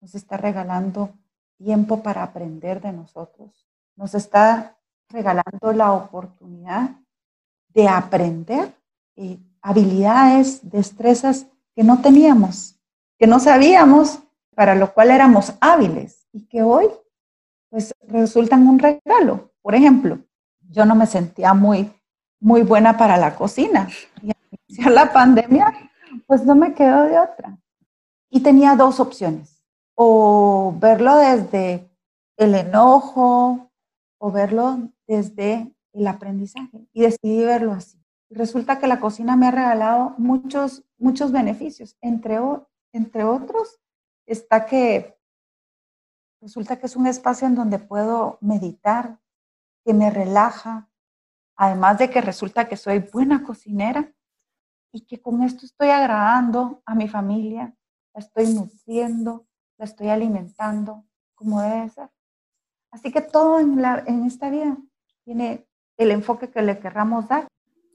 nos 0.00 0.14
está 0.14 0.36
regalando 0.36 1.12
tiempo 1.58 2.02
para 2.02 2.22
aprender 2.22 2.80
de 2.80 2.92
nosotros. 2.92 3.66
Nos 3.96 4.14
está 4.14 4.78
regalando 5.08 5.72
la 5.74 5.92
oportunidad 5.92 6.96
de 7.68 7.88
aprender 7.88 8.74
eh, 9.16 9.38
habilidades, 9.60 10.68
destrezas 10.68 11.46
que 11.74 11.84
no 11.84 12.00
teníamos, 12.00 12.78
que 13.18 13.26
no 13.26 13.38
sabíamos, 13.40 14.21
para 14.54 14.74
lo 14.74 14.92
cual 14.92 15.10
éramos 15.10 15.54
hábiles 15.60 16.26
y 16.32 16.46
que 16.46 16.62
hoy 16.62 16.86
pues 17.70 17.94
resultan 18.06 18.68
un 18.68 18.78
regalo. 18.78 19.52
Por 19.62 19.74
ejemplo, 19.74 20.18
yo 20.68 20.84
no 20.84 20.94
me 20.94 21.06
sentía 21.06 21.54
muy, 21.54 21.90
muy 22.40 22.62
buena 22.62 22.96
para 22.96 23.16
la 23.16 23.34
cocina 23.34 23.88
y 24.20 24.32
al 24.82 24.94
la 24.94 25.12
pandemia, 25.12 25.72
pues 26.26 26.44
no 26.44 26.54
me 26.54 26.74
quedó 26.74 27.04
de 27.04 27.18
otra. 27.18 27.58
Y 28.30 28.40
tenía 28.40 28.76
dos 28.76 29.00
opciones 29.00 29.62
o 29.94 30.74
verlo 30.78 31.16
desde 31.16 31.90
el 32.36 32.54
enojo 32.54 33.70
o 34.18 34.30
verlo 34.30 34.78
desde 35.06 35.74
el 35.92 36.06
aprendizaje 36.06 36.86
y 36.92 37.02
decidí 37.02 37.44
verlo 37.44 37.72
así. 37.72 37.98
resulta 38.30 38.78
que 38.78 38.86
la 38.86 38.98
cocina 38.98 39.36
me 39.36 39.48
ha 39.48 39.50
regalado 39.50 40.14
muchos, 40.16 40.84
muchos 40.96 41.32
beneficios, 41.32 41.98
entre, 42.00 42.38
entre 42.92 43.24
otros, 43.24 43.81
está 44.26 44.66
que 44.66 45.16
resulta 46.40 46.78
que 46.78 46.86
es 46.86 46.96
un 46.96 47.06
espacio 47.06 47.46
en 47.46 47.54
donde 47.54 47.78
puedo 47.78 48.38
meditar, 48.40 49.18
que 49.84 49.94
me 49.94 50.10
relaja, 50.10 50.88
además 51.56 51.98
de 51.98 52.10
que 52.10 52.20
resulta 52.20 52.68
que 52.68 52.76
soy 52.76 52.98
buena 52.98 53.42
cocinera 53.44 54.12
y 54.92 55.02
que 55.02 55.20
con 55.20 55.42
esto 55.42 55.64
estoy 55.64 55.88
agradando 55.88 56.82
a 56.84 56.94
mi 56.94 57.08
familia, 57.08 57.74
la 58.14 58.20
estoy 58.20 58.52
nutriendo, 58.52 59.46
la 59.78 59.84
estoy 59.84 60.08
alimentando 60.08 61.04
como 61.34 61.62
debe 61.62 61.88
ser. 61.88 62.10
Así 62.90 63.10
que 63.10 63.22
todo 63.22 63.58
en, 63.58 63.80
la, 63.80 64.04
en 64.06 64.24
esta 64.24 64.50
vida 64.50 64.76
tiene 65.24 65.66
el 65.96 66.10
enfoque 66.10 66.50
que 66.50 66.62
le 66.62 66.78
querramos 66.78 67.28
dar. 67.28 67.48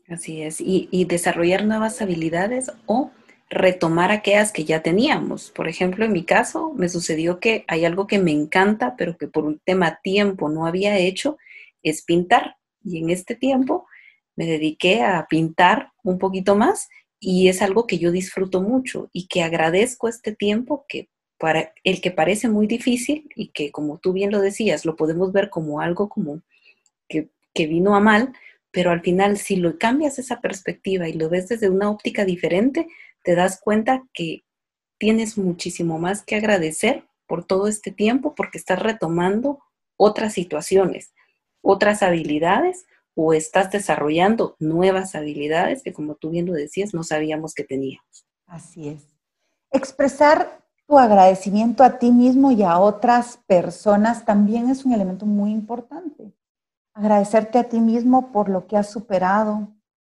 Así 0.10 0.42
es, 0.42 0.62
y, 0.62 0.88
y 0.92 1.06
desarrollar 1.06 1.66
nuevas 1.66 2.02
habilidades 2.02 2.72
o 2.86 3.12
retomar 3.50 4.12
aquellas 4.12 4.52
que 4.52 4.66
ya 4.66 4.82
teníamos. 4.82 5.52
Por 5.52 5.68
ejemplo, 5.68 6.06
en 6.06 6.12
mi 6.12 6.24
caso, 6.24 6.74
me 6.76 6.90
sucedió 6.90 7.40
que 7.40 7.64
hay 7.68 7.86
algo 7.86 8.08
que 8.08 8.20
me 8.20 8.32
encanta, 8.32 8.96
pero 8.98 9.18
que 9.18 9.28
por 9.28 9.46
un 9.46 9.60
tema 9.60 10.00
tiempo 10.04 10.50
no 10.50 10.66
había 10.66 10.98
hecho, 10.98 11.38
es 11.84 12.04
pintar. 12.04 12.58
Y 12.84 13.00
en 13.00 13.10
este 13.10 13.36
tiempo 13.36 13.88
me 14.36 14.46
dediqué 14.46 15.02
a 15.02 15.26
pintar 15.30 15.92
un 16.04 16.20
poquito 16.20 16.56
más 16.56 16.90
y 17.20 17.48
es 17.48 17.62
algo 17.62 17.88
que 17.88 17.98
yo 17.98 18.12
disfruto 18.12 18.62
mucho 18.62 19.10
y 19.12 19.28
que 19.28 19.42
agradezco 19.42 20.08
este 20.08 20.36
tiempo 20.36 20.86
que 20.88 21.10
para 21.40 21.74
el 21.84 22.02
que 22.02 22.12
parece 22.12 22.50
muy 22.50 22.68
difícil 22.68 23.30
y 23.36 23.50
que 23.50 23.72
como 23.72 23.98
tú 23.98 24.14
bien 24.14 24.32
lo 24.32 24.40
decías, 24.40 24.86
lo 24.86 24.96
podemos 24.96 25.32
ver 25.32 25.50
como 25.50 25.82
algo 25.82 26.10
como 26.10 26.42
que, 27.08 27.30
que 27.54 27.68
vino 27.68 27.96
a 27.96 28.00
mal, 28.00 28.34
pero 28.72 28.92
al 28.92 29.02
final 29.02 29.38
si 29.38 29.56
lo 29.56 29.78
cambias 29.78 30.20
esa 30.20 30.42
perspectiva 30.42 31.08
y 31.08 31.14
lo 31.14 31.30
ves 31.30 31.48
desde 31.48 31.70
una 31.70 31.90
óptica 31.90 32.26
diferente, 32.26 32.88
te 33.28 33.36
das 33.36 33.60
cuenta 33.60 34.06
que 34.14 34.46
tienes 34.98 35.38
muchísimo 35.38 36.00
más 36.00 36.24
que 36.24 36.38
agradecer 36.38 37.04
por 37.28 37.44
todo 37.44 37.68
este 37.68 37.92
tiempo 37.92 38.36
porque 38.36 38.58
estás 38.58 38.80
retomando 38.80 39.60
otras 39.98 40.32
situaciones, 40.32 41.14
otras 41.62 42.04
habilidades 42.04 42.86
o 43.16 43.34
estás 43.34 43.70
desarrollando 43.70 44.56
nuevas 44.60 45.14
habilidades 45.14 45.84
que 45.84 45.92
como 45.92 46.16
tú 46.16 46.30
bien 46.30 46.46
lo 46.46 46.54
decías, 46.54 46.94
no 46.94 47.04
sabíamos 47.04 47.54
que 47.54 47.66
teníamos. 47.66 48.26
Así 48.46 48.88
es. 48.88 49.04
Expresar 49.72 50.66
tu 50.88 50.98
agradecimiento 50.98 51.84
a 51.84 52.00
ti 52.00 52.14
mismo 52.14 52.54
y 52.54 52.64
a 52.64 52.80
otras 52.80 53.42
personas 53.46 54.24
también 54.24 54.70
es 54.70 54.86
un 54.86 54.94
elemento 54.94 55.26
muy 55.26 55.52
importante. 55.52 56.34
Agradecerte 56.94 57.60
a 57.60 57.68
ti 57.68 57.82
mismo 57.82 58.32
por 58.32 58.48
lo 58.48 58.68
que 58.68 58.78
has 58.78 58.90
superado, 58.90 59.68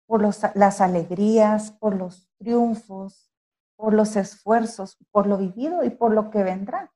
por 0.09 0.23
las 0.23 0.81
alegrías, 0.81 1.71
por 1.73 1.95
los 1.95 2.31
triunfos, 2.39 3.31
por 3.77 3.93
los 3.93 4.17
esfuerzos, 4.17 4.97
por 5.11 5.27
lo 5.27 5.37
vivido 5.37 5.85
y 5.85 5.91
por 5.91 6.15
lo 6.15 6.31
que 6.31 6.43
vendrá. 6.43 6.91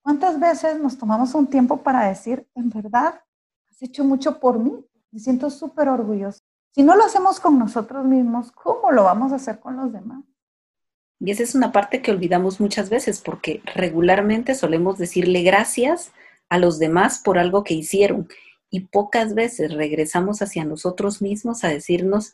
¿Cuántas 0.00 0.40
veces 0.40 0.80
nos 0.80 0.96
tomamos 0.96 1.34
un 1.34 1.46
tiempo 1.46 1.82
para 1.82 2.08
decir, 2.08 2.48
en 2.54 2.70
verdad, 2.70 3.20
has 3.70 3.82
hecho 3.82 4.02
mucho 4.02 4.40
por 4.40 4.58
mí? 4.58 4.82
Me 5.10 5.20
siento 5.20 5.50
súper 5.50 5.90
orgulloso. 5.90 6.40
Si 6.70 6.82
no 6.82 6.96
lo 6.96 7.04
hacemos 7.04 7.38
con 7.38 7.58
nosotros 7.58 8.02
mismos, 8.06 8.50
¿cómo 8.50 8.90
lo 8.90 9.04
vamos 9.04 9.32
a 9.32 9.36
hacer 9.36 9.60
con 9.60 9.76
los 9.76 9.92
demás? 9.92 10.24
Y 11.20 11.30
esa 11.32 11.42
es 11.42 11.54
una 11.54 11.70
parte 11.70 12.00
que 12.00 12.12
olvidamos 12.12 12.60
muchas 12.60 12.88
veces 12.88 13.20
porque 13.20 13.62
regularmente 13.74 14.54
solemos 14.54 14.96
decirle 14.96 15.42
gracias 15.42 16.12
a 16.48 16.56
los 16.56 16.78
demás 16.78 17.18
por 17.22 17.38
algo 17.38 17.62
que 17.62 17.74
hicieron 17.74 18.26
y 18.70 18.80
pocas 18.86 19.34
veces 19.34 19.74
regresamos 19.74 20.40
hacia 20.40 20.64
nosotros 20.64 21.20
mismos 21.20 21.62
a 21.62 21.68
decirnos 21.68 22.32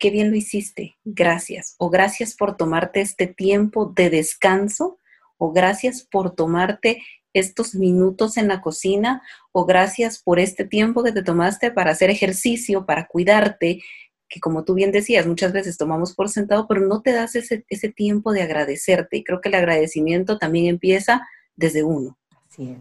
qué 0.00 0.10
bien 0.10 0.30
lo 0.30 0.36
hiciste, 0.36 0.96
gracias, 1.04 1.76
o 1.78 1.90
gracias 1.90 2.34
por 2.34 2.56
tomarte 2.56 3.02
este 3.02 3.26
tiempo 3.26 3.92
de 3.94 4.08
descanso, 4.08 4.98
o 5.36 5.52
gracias 5.52 6.02
por 6.02 6.34
tomarte 6.34 7.02
estos 7.34 7.74
minutos 7.74 8.38
en 8.38 8.48
la 8.48 8.62
cocina, 8.62 9.22
o 9.52 9.66
gracias 9.66 10.20
por 10.20 10.40
este 10.40 10.64
tiempo 10.64 11.04
que 11.04 11.12
te 11.12 11.22
tomaste 11.22 11.70
para 11.70 11.92
hacer 11.92 12.08
ejercicio, 12.10 12.86
para 12.86 13.06
cuidarte, 13.06 13.82
que 14.28 14.40
como 14.40 14.64
tú 14.64 14.74
bien 14.74 14.90
decías, 14.90 15.26
muchas 15.26 15.52
veces 15.52 15.76
tomamos 15.76 16.14
por 16.14 16.30
sentado, 16.30 16.66
pero 16.66 16.80
no 16.80 17.02
te 17.02 17.12
das 17.12 17.36
ese, 17.36 17.88
tiempo 17.94 18.32
de 18.32 18.42
agradecerte. 18.42 19.18
Y 19.18 19.24
creo 19.24 19.40
que 19.40 19.48
el 19.48 19.56
agradecimiento 19.56 20.38
también 20.38 20.66
empieza 20.66 21.26
desde 21.56 21.82
uno. 21.82 22.16
Así 22.48 22.70
es. 22.70 22.78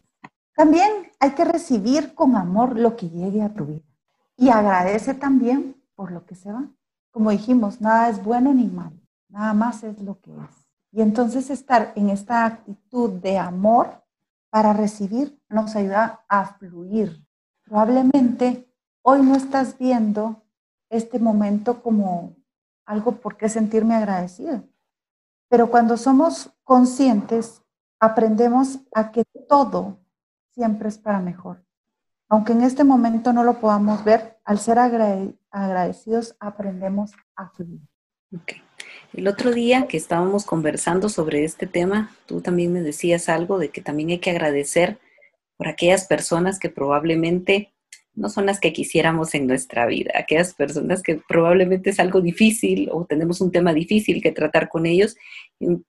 También 0.56 1.12
hay 1.20 1.32
que 1.32 1.46
recibir 1.46 2.14
con 2.14 2.36
amor 2.36 2.78
lo 2.78 2.96
que 2.96 3.10
llegue 3.10 3.42
a 3.42 3.54
tu 3.54 3.66
vida. 3.66 3.84
Y 4.38 4.50
agradece 4.50 5.16
también 5.16 5.76
por 5.96 6.12
lo 6.12 6.26
que 6.26 6.36
se 6.36 6.52
va 6.52 6.70
como 7.12 7.32
dijimos, 7.32 7.82
nada 7.82 8.10
es 8.10 8.24
bueno 8.24 8.54
ni 8.54 8.68
malo, 8.68 9.00
nada 9.30 9.54
más 9.54 9.84
es 9.84 10.00
lo 10.02 10.20
que 10.20 10.32
es. 10.32 10.68
Y 10.92 11.02
entonces 11.02 11.50
estar 11.50 11.94
en 11.96 12.10
esta 12.10 12.46
actitud 12.46 13.12
de 13.12 13.38
amor 13.38 14.04
para 14.50 14.74
recibir 14.74 15.40
nos 15.50 15.76
ayuda 15.76 16.26
a 16.28 16.46
fluir. 16.46 17.26
Probablemente 17.64 18.72
hoy 19.04 19.22
no 19.22 19.36
estás 19.36 19.78
viendo 19.78 20.44
este 20.90 21.20
momento 21.20 21.84
como 21.84 22.36
algo 22.86 23.18
por 23.18 23.38
qué 23.38 23.50
sentirme 23.50 23.96
agradecido, 23.96 24.64
pero 25.50 25.70
cuando 25.70 25.98
somos 25.98 26.52
conscientes, 26.64 27.62
aprendemos 28.00 28.80
a 28.94 29.12
que 29.12 29.24
todo 29.48 30.00
siempre 30.54 30.90
es 30.90 30.98
para 30.98 31.20
mejor. 31.20 31.64
Aunque 32.30 32.54
en 32.54 32.62
este 32.62 32.84
momento 32.84 33.34
no 33.34 33.44
lo 33.44 33.60
podamos 33.60 34.04
ver, 34.04 34.38
al 34.46 34.60
ser 34.60 34.78
agradecidos 34.78 36.36
aprendemos 36.40 37.12
a 37.36 37.50
fluir. 37.50 37.82
El 39.14 39.28
otro 39.28 39.52
día 39.52 39.88
que 39.88 39.98
estábamos 39.98 40.46
conversando 40.46 41.10
sobre 41.10 41.44
este 41.44 41.66
tema, 41.66 42.12
tú 42.28 42.42
también 42.42 42.72
me 42.72 42.82
decías 42.82 43.30
algo 43.30 43.58
de 43.58 43.70
que 43.70 43.82
también 43.82 44.10
hay 44.10 44.20
que 44.20 44.30
agradecer 44.30 45.00
por 45.58 45.68
aquellas 45.68 46.06
personas 46.06 46.60
que 46.60 46.70
probablemente 46.70 47.74
no 48.20 48.30
son 48.30 48.46
las 48.46 48.60
que 48.60 48.74
quisiéramos 48.74 49.34
en 49.34 49.48
nuestra 49.48 49.86
vida, 49.86 50.12
aquellas 50.14 50.54
personas 50.54 51.02
que 51.02 51.22
probablemente 51.28 51.92
es 51.92 52.00
algo 52.00 52.20
difícil 52.20 52.90
o 52.92 53.06
tenemos 53.06 53.40
un 53.40 53.52
tema 53.52 53.74
difícil 53.74 54.22
que 54.22 54.34
tratar 54.34 54.68
con 54.68 54.86
ellos 54.86 55.16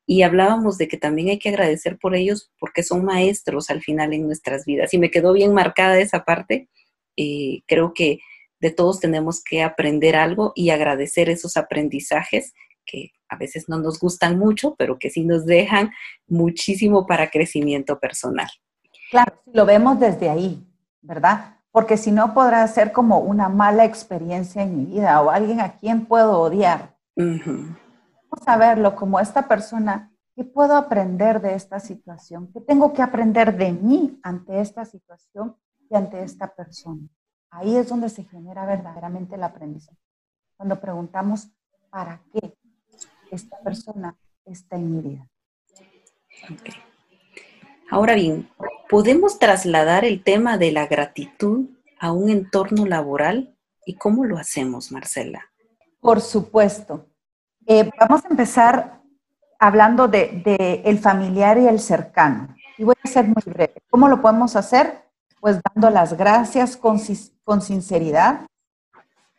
y, 0.07 0.23
hablábamos 0.23 0.79
de 0.79 0.87
que 0.87 0.97
también 0.97 1.29
hay 1.29 1.39
que 1.41 1.49
agradecer 1.49 1.99
por 1.99 2.15
ellos 2.15 2.51
porque 2.61 2.85
son 2.85 3.05
maestros 3.05 3.69
al 3.69 3.83
final 3.83 4.13
en 4.13 4.27
nuestras 4.27 4.65
vidas 4.65 4.95
y 4.95 4.99
me 4.99 5.11
quedó 5.11 5.33
bien 5.33 5.53
marcada 5.53 5.99
esa 5.99 6.25
parte, 6.25 6.69
eh, 7.17 7.63
creo 7.67 7.93
que 7.95 8.21
de 8.61 8.71
todos 8.71 9.01
tenemos 9.01 9.43
que 9.43 9.63
aprender 9.63 10.15
algo 10.15 10.53
y 10.55 10.71
agradecer 10.71 11.29
esos 11.31 11.57
aprendizajes 11.57 12.53
que 12.87 13.11
a 13.29 13.37
veces 13.37 13.69
no 13.69 13.79
nos 13.79 13.99
gustan 13.99 14.39
mucho, 14.39 14.77
pero 14.79 14.99
que 14.99 15.11
sí 15.11 15.25
nos 15.25 15.47
dejan 15.47 15.91
muchísimo 16.29 17.07
para 17.07 17.31
crecimiento 17.31 17.99
personal. 17.99 18.49
Claro, 19.11 19.41
lo 19.53 19.67
vemos 19.67 19.99
desde 19.99 20.29
ahí, 20.29 20.63
¿verdad? 21.01 21.60
Porque 21.73 21.97
si 21.97 22.11
no 22.11 22.35
podrá 22.35 22.67
ser 22.67 22.93
como 22.93 23.19
una 23.19 23.49
mala 23.49 23.85
experiencia 23.85 24.63
en 24.63 24.77
mi 24.77 24.85
vida 24.87 25.21
o 25.23 25.31
alguien 25.31 25.61
a 25.61 25.77
quien 25.77 26.07
puedo 26.07 26.41
odiar. 26.41 26.97
Vamos 27.17 28.47
a 28.47 28.57
verlo 28.57 28.97
como 28.97 29.21
esta 29.21 29.47
persona, 29.47 30.13
¿qué 30.35 30.45
puedo 30.45 30.77
aprender 30.77 31.41
de 31.41 31.55
esta 31.55 31.81
situación? 31.81 32.51
¿Qué 32.53 32.61
tengo 32.61 32.93
que 32.93 33.03
aprender 33.03 33.57
de 33.57 33.73
mí 33.73 34.19
ante 34.23 34.61
esta 34.61 34.85
situación 34.85 35.57
y 35.89 35.97
ante 35.97 36.23
esta 36.23 36.49
persona? 36.55 37.09
Ahí 37.51 37.77
es 37.77 37.89
donde 37.89 38.09
se 38.09 38.25
genera 38.25 38.65
verdaderamente 38.65 39.35
el 39.35 39.43
aprendizaje. 39.43 39.99
Cuando 40.57 40.81
preguntamos, 40.81 41.51
¿para 41.91 42.23
qué 42.33 42.57
esta 43.31 43.59
persona 43.61 44.17
está 44.45 44.77
en 44.77 44.97
mi 44.97 45.03
vida? 45.03 45.29
Ahora 47.91 48.15
bien, 48.15 48.49
¿podemos 48.91 49.39
trasladar 49.39 50.05
el 50.05 50.23
tema 50.25 50.59
de 50.59 50.73
la 50.73 50.87
gratitud 50.87 51.71
a 52.01 52.11
un 52.13 52.29
entorno 52.29 52.87
laboral? 52.87 53.57
¿Y 53.87 53.95
cómo 53.95 54.25
lo 54.25 54.37
hacemos, 54.37 54.91
Marcela? 54.91 55.47
Por 56.01 56.21
supuesto. 56.21 57.07
Eh, 57.67 57.89
vamos 58.01 58.25
a 58.25 58.29
empezar 58.29 59.01
hablando 59.61 60.09
de, 60.09 60.83
el 60.85 60.99
familiar 60.99 61.57
y 61.59 61.69
el 61.69 61.79
cercano. 61.79 62.57
Y 62.77 62.85
voy 62.85 62.97
a 63.03 63.09
ser 63.09 63.27
muy 63.27 63.43
breve. 63.47 63.77
¿Cómo 63.91 64.09
lo 64.09 64.21
podemos 64.21 64.57
hacer? 64.57 65.05
Pues 65.41 65.61
dando 65.73 65.89
las 65.91 66.15
gracias 66.15 66.77
con, 66.77 67.01
con 67.45 67.63
sinceridad, 67.63 68.47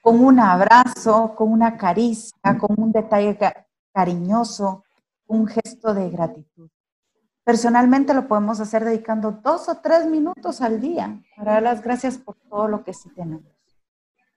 con 0.02 0.24
un 0.24 0.40
abrazo, 0.40 1.36
con 1.36 1.52
una 1.52 1.78
caricia, 1.78 2.58
con 2.58 2.80
un 2.80 2.92
detalle 2.92 3.38
cariñoso, 3.94 4.84
un 5.28 5.48
gesto 5.48 5.94
de 5.94 6.10
gratitud. 6.10 6.70
Personalmente 7.44 8.14
lo 8.14 8.28
podemos 8.28 8.60
hacer 8.60 8.86
dedicando 8.86 9.32
dos 9.32 9.68
o 9.68 9.78
tres 9.78 10.06
minutos 10.06 10.62
al 10.62 10.80
día 10.80 11.20
para 11.36 11.54
dar 11.54 11.64
las 11.64 11.82
gracias 11.82 12.18
por 12.18 12.36
todo 12.36 12.68
lo 12.68 12.84
que 12.84 12.94
sí 12.94 13.10
tenemos. 13.16 13.52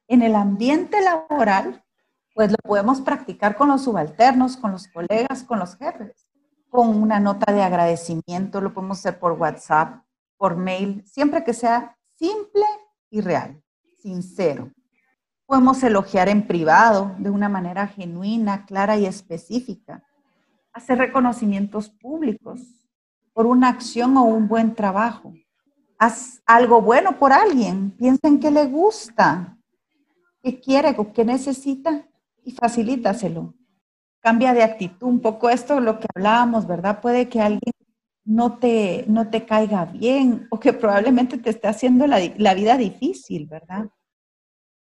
En 0.08 0.23
el 0.23 0.34
ambiente 0.34 1.02
laboral, 1.02 1.84
pues 2.34 2.50
lo 2.50 2.56
podemos 2.64 3.02
practicar 3.02 3.56
con 3.56 3.68
los 3.68 3.84
subalternos, 3.84 4.56
con 4.56 4.73
los 4.73 4.88
colegas, 4.88 5.44
con 5.44 5.58
los 5.58 5.76
jefes, 5.76 6.26
con 6.70 6.88
una 6.88 7.20
nota 7.20 7.52
de 7.52 7.62
agradecimiento, 7.62 8.61
lo 8.61 8.73
podemos 8.73 8.99
hacer 8.99 9.18
por 9.18 9.32
WhatsApp, 9.32 10.02
por 10.37 10.56
mail, 10.56 11.04
siempre 11.06 11.44
que 11.44 11.52
sea 11.52 11.96
simple 12.18 12.64
y 13.11 13.20
real, 13.20 13.62
sincero. 14.02 14.70
Podemos 15.46 15.82
elogiar 15.82 16.28
en 16.30 16.46
privado 16.46 17.14
de 17.18 17.30
una 17.30 17.50
manera 17.50 17.87
genuina, 17.87 18.64
clara 18.64 18.96
y 18.96 19.04
específica 19.04 20.02
hacer 20.73 20.99
reconocimientos 20.99 21.90
públicos 21.90 22.84
por 23.35 23.47
una 23.47 23.69
acción 23.69 24.17
o 24.17 24.23
un 24.25 24.49
buen 24.49 24.75
trabajo. 24.75 25.35
Haz 25.99 26.41
algo 26.47 26.81
bueno 26.81 27.19
por 27.19 27.33
alguien, 27.33 27.91
piensa 27.91 28.29
en 28.29 28.41
qué 28.41 28.50
le 28.50 28.67
gusta, 28.67 29.59
qué 30.43 30.61
quiere 30.61 30.97
qué 31.12 31.25
necesita 31.25 32.09
y 32.45 32.53
facilítaselo. 32.53 33.55
Cambia 34.21 34.55
de 34.55 34.62
actitud 34.62 35.07
un 35.07 35.21
poco 35.21 35.50
esto, 35.50 35.81
lo 35.81 36.00
que 36.00 36.07
hablábamos, 36.14 36.67
¿verdad? 36.67 37.00
Puede 37.00 37.29
que 37.29 37.41
alguien 37.41 37.75
no 38.25 38.59
te, 38.59 39.05
no 39.09 39.29
te 39.29 39.45
caiga 39.45 39.85
bien 39.85 40.47
o 40.50 40.59
que 40.59 40.73
probablemente 40.73 41.37
te 41.37 41.50
esté 41.50 41.69
haciendo 41.69 42.07
la, 42.07 42.21
la 42.38 42.55
vida 42.55 42.79
difícil, 42.79 43.47
¿verdad? 43.47 43.91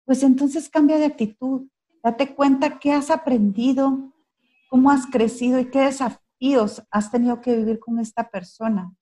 Pues 0.04 0.22
entonces 0.22 0.68
cambia 0.68 0.98
de 0.98 1.06
actitud, 1.06 1.68
date 2.04 2.34
cuenta 2.34 2.78
qué 2.78 2.92
has 2.92 3.10
aprendido, 3.10 4.12
cómo 4.68 4.90
has 4.90 5.06
crecido 5.06 5.58
y 5.58 5.70
qué 5.70 5.80
desafíos 5.80 6.21
has 6.90 7.10
tenido 7.10 7.40
que 7.40 7.56
vivir 7.56 7.78
con 7.78 7.98
esta 7.98 8.28
persona. 8.28 8.92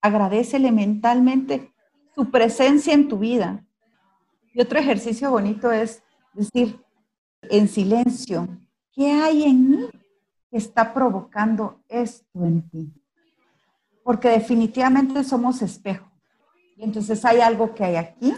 Agradecele 0.00 0.72
mentalmente 0.72 1.72
su 2.14 2.30
presencia 2.30 2.94
en 2.94 3.08
tu 3.08 3.18
vida. 3.18 3.64
Y 4.52 4.60
otro 4.60 4.78
ejercicio 4.78 5.30
bonito 5.30 5.70
es 5.70 6.02
decir 6.32 6.82
en 7.42 7.68
silencio, 7.68 8.48
¿qué 8.92 9.12
hay 9.12 9.44
en 9.44 9.70
mí 9.70 9.88
que 10.50 10.58
está 10.58 10.92
provocando 10.92 11.82
esto 11.88 12.44
en 12.44 12.68
ti? 12.68 13.00
porque 14.10 14.28
definitivamente 14.28 15.22
somos 15.24 15.62
espejo. 15.62 16.10
Y 16.76 16.82
entonces 16.82 17.24
hay 17.24 17.40
algo 17.40 17.74
que 17.74 17.84
hay 17.84 17.96
aquí 17.96 18.34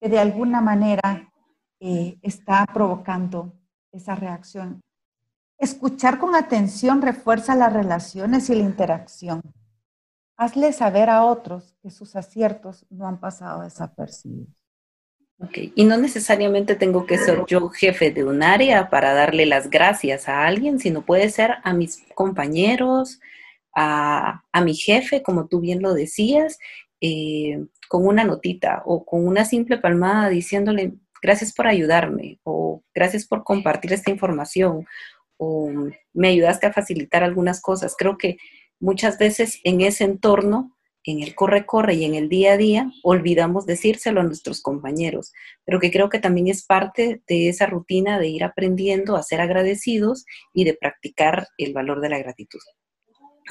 que 0.00 0.08
de 0.08 0.18
alguna 0.18 0.60
manera 0.60 1.32
eh, 1.78 2.18
está 2.22 2.66
provocando 2.66 3.52
esa 3.92 4.14
reacción. 4.14 4.80
Escuchar 5.64 6.18
con 6.18 6.34
atención 6.34 7.00
refuerza 7.00 7.54
las 7.54 7.72
relaciones 7.72 8.50
y 8.50 8.54
la 8.54 8.64
interacción. 8.64 9.40
Hazle 10.36 10.74
saber 10.74 11.08
a 11.08 11.24
otros 11.24 11.74
que 11.82 11.88
sus 11.88 12.16
aciertos 12.16 12.84
no 12.90 13.08
han 13.08 13.18
pasado 13.18 13.62
desapercibidos. 13.62 14.54
Ok, 15.38 15.56
y 15.74 15.84
no 15.84 15.96
necesariamente 15.96 16.74
tengo 16.74 17.06
que 17.06 17.16
ser 17.16 17.44
yo 17.46 17.70
jefe 17.70 18.10
de 18.10 18.24
un 18.24 18.42
área 18.42 18.90
para 18.90 19.14
darle 19.14 19.46
las 19.46 19.70
gracias 19.70 20.28
a 20.28 20.46
alguien, 20.46 20.78
sino 20.78 21.00
puede 21.00 21.30
ser 21.30 21.52
a 21.64 21.72
mis 21.72 22.04
compañeros, 22.14 23.18
a, 23.74 24.42
mi 24.62 24.74
jefe, 24.74 25.22
como 25.22 25.46
tú 25.46 25.60
bien 25.60 25.80
lo 25.80 25.94
decías, 25.94 26.58
eh, 27.00 27.64
con 27.88 28.06
una 28.06 28.24
notita 28.24 28.82
o 28.84 29.06
con 29.06 29.26
una 29.26 29.46
simple 29.46 29.78
palmada 29.78 30.28
diciéndole 30.28 30.92
gracias 31.22 31.54
por 31.54 31.66
ayudarme 31.66 32.38
o 32.42 32.82
gracias 32.94 33.26
por 33.26 33.44
compartir 33.44 33.94
esta 33.94 34.10
información 34.10 34.86
o 35.36 35.70
me 36.12 36.28
ayudaste 36.28 36.66
a 36.66 36.72
facilitar 36.72 37.22
algunas 37.22 37.60
cosas. 37.60 37.94
Creo 37.98 38.18
que 38.18 38.38
muchas 38.80 39.18
veces 39.18 39.60
en 39.64 39.80
ese 39.80 40.04
entorno, 40.04 40.76
en 41.04 41.22
el 41.22 41.34
corre-corre 41.34 41.94
y 41.94 42.04
en 42.04 42.14
el 42.14 42.28
día 42.28 42.52
a 42.52 42.56
día, 42.56 42.90
olvidamos 43.02 43.66
decírselo 43.66 44.20
a 44.20 44.24
nuestros 44.24 44.62
compañeros, 44.62 45.32
pero 45.64 45.80
que 45.80 45.90
creo 45.90 46.08
que 46.08 46.18
también 46.18 46.48
es 46.48 46.64
parte 46.64 47.22
de 47.26 47.48
esa 47.48 47.66
rutina 47.66 48.18
de 48.18 48.28
ir 48.28 48.44
aprendiendo 48.44 49.16
a 49.16 49.22
ser 49.22 49.40
agradecidos 49.40 50.24
y 50.52 50.64
de 50.64 50.74
practicar 50.74 51.48
el 51.58 51.74
valor 51.74 52.00
de 52.00 52.08
la 52.08 52.18
gratitud. 52.18 52.60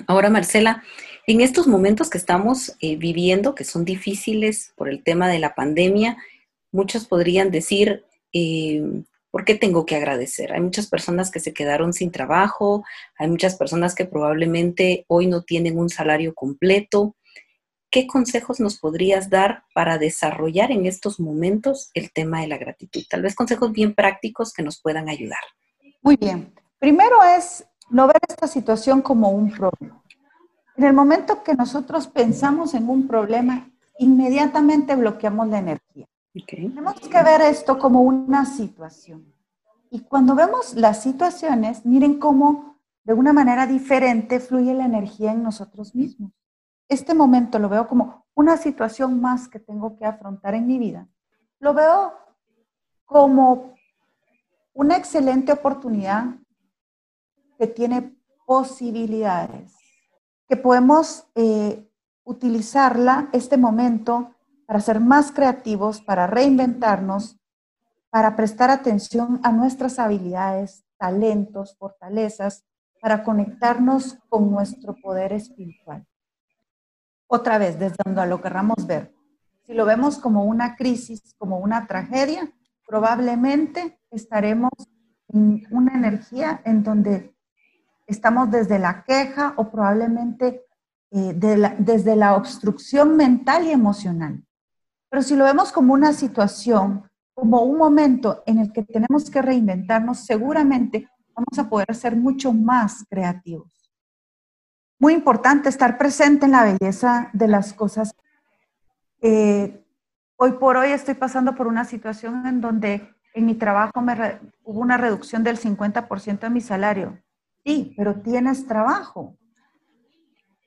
Ahora, 0.08 0.32
Marcela, 0.32 0.84
en 1.28 1.42
estos 1.42 1.68
momentos 1.68 2.10
que 2.10 2.18
estamos 2.18 2.76
eh, 2.80 2.96
viviendo, 2.96 3.54
que 3.54 3.64
son 3.64 3.86
difíciles 3.86 4.74
por 4.76 4.90
el 4.90 5.04
tema 5.04 5.30
de 5.30 5.38
la 5.38 5.54
pandemia, 5.54 6.18
muchos 6.72 7.06
podrían 7.06 7.52
decir, 7.52 8.04
eh, 8.34 8.82
¿por 9.34 9.46
qué 9.46 9.56
tengo 9.56 9.88
que 9.88 9.96
agradecer? 9.96 10.54
Hay 10.54 10.62
muchas 10.62 10.86
personas 10.86 11.32
que 11.32 11.40
se 11.40 11.56
quedaron 11.56 11.92
sin 11.92 12.12
trabajo, 12.12 12.86
hay 13.18 13.28
muchas 13.28 13.56
personas 13.56 13.96
que 13.96 14.06
probablemente 14.06 15.06
hoy 15.08 15.26
no 15.26 15.42
tienen 15.42 15.80
un 15.80 15.90
salario 15.90 16.36
completo. 16.36 17.16
¿Qué 17.90 18.06
consejos 18.06 18.60
nos 18.60 18.78
podrías 18.78 19.32
dar 19.32 19.64
para 19.74 19.98
desarrollar 19.98 20.70
en 20.70 20.86
estos 20.86 21.20
momentos 21.20 21.90
el 21.96 22.14
tema 22.14 22.42
de 22.42 22.48
la 22.48 22.60
gratitud? 22.60 23.02
Tal 23.10 23.24
vez 23.24 23.34
consejos 23.34 23.72
bien 23.72 23.96
prácticos 23.96 24.54
que 24.54 24.62
nos 24.62 24.80
puedan 24.80 25.10
ayudar. 25.10 25.42
Muy 26.04 26.16
bien. 26.16 26.54
Primero 26.78 27.24
es 27.24 27.66
no 27.90 28.06
ver 28.06 28.20
esta 28.30 28.48
situación 28.48 29.02
como 29.02 29.32
un 29.32 29.52
problema. 29.52 30.04
En 30.78 30.84
el 30.84 30.94
momento 30.94 31.42
que 31.42 31.56
nosotros 31.56 32.06
pensamos 32.06 32.76
en 32.76 32.88
un 32.88 33.08
problema, 33.08 33.68
inmediatamente 33.98 34.96
bloqueamos 34.96 35.48
la 35.48 35.58
energía. 35.58 36.08
Tenemos 36.34 37.00
que 37.00 37.24
ver 37.24 37.42
esto 37.42 37.78
como 37.78 38.02
una 38.02 38.46
situación. 38.46 39.32
Y 39.92 40.00
cuando 40.00 40.34
vemos 40.34 40.74
las 40.74 41.04
situaciones, 41.04 41.86
miren 41.86 42.18
cómo 42.18 42.80
de 43.04 43.14
una 43.14 43.34
manera 43.34 43.68
diferente 43.68 44.40
fluye 44.40 44.74
la 44.74 44.86
energía 44.86 45.32
en 45.32 45.44
nosotros 45.44 45.94
mismos. 45.94 46.32
Este 46.90 47.14
momento 47.14 47.60
lo 47.60 47.70
veo 47.70 47.88
como 47.88 48.26
una 48.34 48.58
situación 48.58 49.22
más 49.22 49.48
que 49.48 49.60
tengo 49.60 49.96
que 49.96 50.06
afrontar 50.06 50.56
en 50.56 50.66
mi 50.66 50.80
vida. 50.80 51.08
Lo 51.60 51.76
veo 51.76 52.14
como 53.06 53.76
una 54.74 54.98
excelente 54.98 55.52
oportunidad 55.52 56.36
que 57.60 57.68
tiene 57.68 58.18
posibilidades, 58.48 59.76
que 60.48 60.58
podemos 60.58 61.28
eh, 61.36 61.88
utilizarla, 62.24 63.30
este 63.34 63.58
momento, 63.58 64.33
para 64.74 64.82
ser 64.82 65.00
más 65.00 65.32
creativos, 65.32 66.02
para 66.02 66.26
reinventarnos, 66.26 67.40
para 68.10 68.36
prestar 68.36 68.72
atención 68.72 69.40
a 69.44 69.52
nuestras 69.52 70.00
habilidades, 70.00 70.84
talentos, 70.98 71.78
fortalezas, 71.78 72.66
para 73.00 73.24
conectarnos 73.24 74.18
con 74.30 74.50
nuestro 74.50 74.96
poder 74.96 75.32
espiritual. 75.32 76.08
Otra 77.28 77.60
vez, 77.60 77.78
desde 77.78 77.98
donde 78.04 78.26
lo 78.26 78.42
querramos 78.42 78.88
ver. 78.88 79.14
Si 79.68 79.76
lo 79.76 79.86
vemos 79.86 80.18
como 80.18 80.44
una 80.44 80.76
crisis, 80.76 81.36
como 81.38 81.60
una 81.60 81.86
tragedia, 81.86 82.52
probablemente 82.88 84.00
estaremos 84.10 84.72
en 85.28 85.68
una 85.70 85.94
energía 85.94 86.64
en 86.66 86.82
donde 86.82 87.36
estamos 88.08 88.50
desde 88.50 88.80
la 88.80 89.04
queja 89.04 89.54
o 89.56 89.70
probablemente 89.70 90.66
eh, 91.12 91.36
desde 91.78 92.16
la 92.16 92.36
obstrucción 92.36 93.16
mental 93.16 93.68
y 93.68 93.70
emocional. 93.70 94.44
Pero 95.14 95.22
si 95.22 95.36
lo 95.36 95.46
vemos 95.46 95.72
como 95.72 95.94
una 95.94 96.12
situación, 96.12 97.08
como 97.36 97.62
un 97.62 97.78
momento 97.78 98.42
en 98.48 98.58
el 98.58 98.74
que 98.74 98.82
tenemos 98.82 99.30
que 99.30 99.44
reinventarnos, 99.44 100.26
seguramente 100.26 101.08
vamos 101.36 101.60
a 101.60 101.70
poder 101.70 101.94
ser 101.94 102.16
mucho 102.16 102.52
más 102.52 103.06
creativos. 103.08 103.92
Muy 104.98 105.14
importante 105.14 105.70
estar 105.70 106.00
presente 106.00 106.48
en 106.48 106.54
la 106.54 106.64
belleza 106.64 107.30
de 107.32 107.48
las 107.48 107.74
cosas. 107.74 108.16
Eh, 109.22 109.86
hoy 110.36 110.54
por 110.54 110.78
hoy 110.78 110.90
estoy 110.90 111.14
pasando 111.14 111.54
por 111.54 111.68
una 111.68 111.86
situación 111.86 112.48
en 112.48 112.60
donde 112.60 113.14
en 113.36 113.46
mi 113.46 113.54
trabajo 113.54 113.92
hubo 114.64 114.80
una 114.80 114.98
reducción 114.98 115.44
del 115.44 115.60
50% 115.60 116.40
de 116.40 116.50
mi 116.50 116.62
salario. 116.62 117.20
Sí, 117.64 117.94
pero 117.96 118.20
tienes 118.20 118.66
trabajo. 118.66 119.38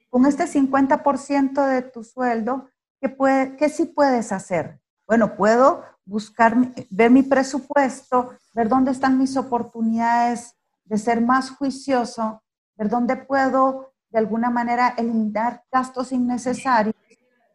Con 0.09 0.25
este 0.25 0.45
50% 0.45 1.67
de 1.67 1.83
tu 1.83 2.05
sueldo, 2.05 2.71
¿qué, 3.01 3.09
puede, 3.09 3.57
¿qué 3.57 3.69
sí 3.69 3.87
puedes 3.87 4.33
hacer? 4.33 4.81
Bueno, 5.07 5.37
puedo 5.37 5.83
buscar, 6.05 6.57
ver 6.91 7.11
mi 7.11 7.23
presupuesto, 7.23 8.31
ver 8.55 8.69
dónde 8.69 8.91
están 8.91 9.19
mis 9.19 9.37
oportunidades 9.37 10.57
de 10.85 10.99
ser 10.99 11.21
más 11.21 11.51
juicioso, 11.51 12.43
ver 12.77 12.89
dónde 12.89 13.17
puedo 13.17 13.93
de 14.11 14.19
alguna 14.19 14.51
manera 14.51 14.95
eliminar 14.97 15.65
gastos 15.71 16.13
innecesarios, 16.13 16.95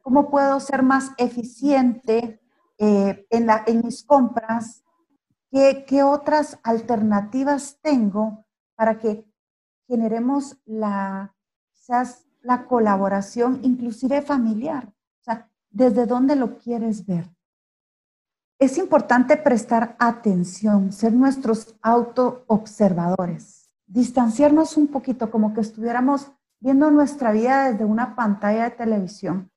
cómo 0.02 0.30
puedo 0.30 0.60
ser 0.60 0.84
más 0.84 1.12
eficiente 1.18 2.42
eh, 2.78 3.26
en, 3.30 3.46
la, 3.46 3.64
en 3.66 3.82
mis 3.84 4.04
compras, 4.04 4.84
¿Qué, 5.52 5.84
qué 5.86 6.02
otras 6.02 6.60
alternativas 6.64 7.78
tengo 7.82 8.46
para 8.76 9.00
que 9.00 9.30
generemos 9.86 10.58
la, 10.64 11.36
quizás 11.74 12.26
la 12.42 12.66
colaboración, 12.66 13.60
inclusive 13.64 14.22
familiar. 14.22 14.94
¿Desde 15.72 16.06
dónde 16.06 16.36
lo 16.36 16.58
quieres 16.58 17.06
ver? 17.06 17.30
Es 18.60 18.78
importante 18.78 19.38
prestar 19.38 19.96
atención, 19.98 20.92
ser 20.92 21.14
nuestros 21.14 21.76
auto-observadores, 21.82 23.72
distanciarnos 23.88 24.78
un 24.78 24.88
poquito, 24.88 25.32
como 25.32 25.54
que 25.54 25.62
estuviéramos 25.62 26.32
viendo 26.60 26.92
nuestra 26.92 27.32
vida 27.32 27.72
desde 27.72 27.86
una 27.86 28.16
pantalla 28.16 28.66
de 28.66 28.76
televisión 28.76 29.50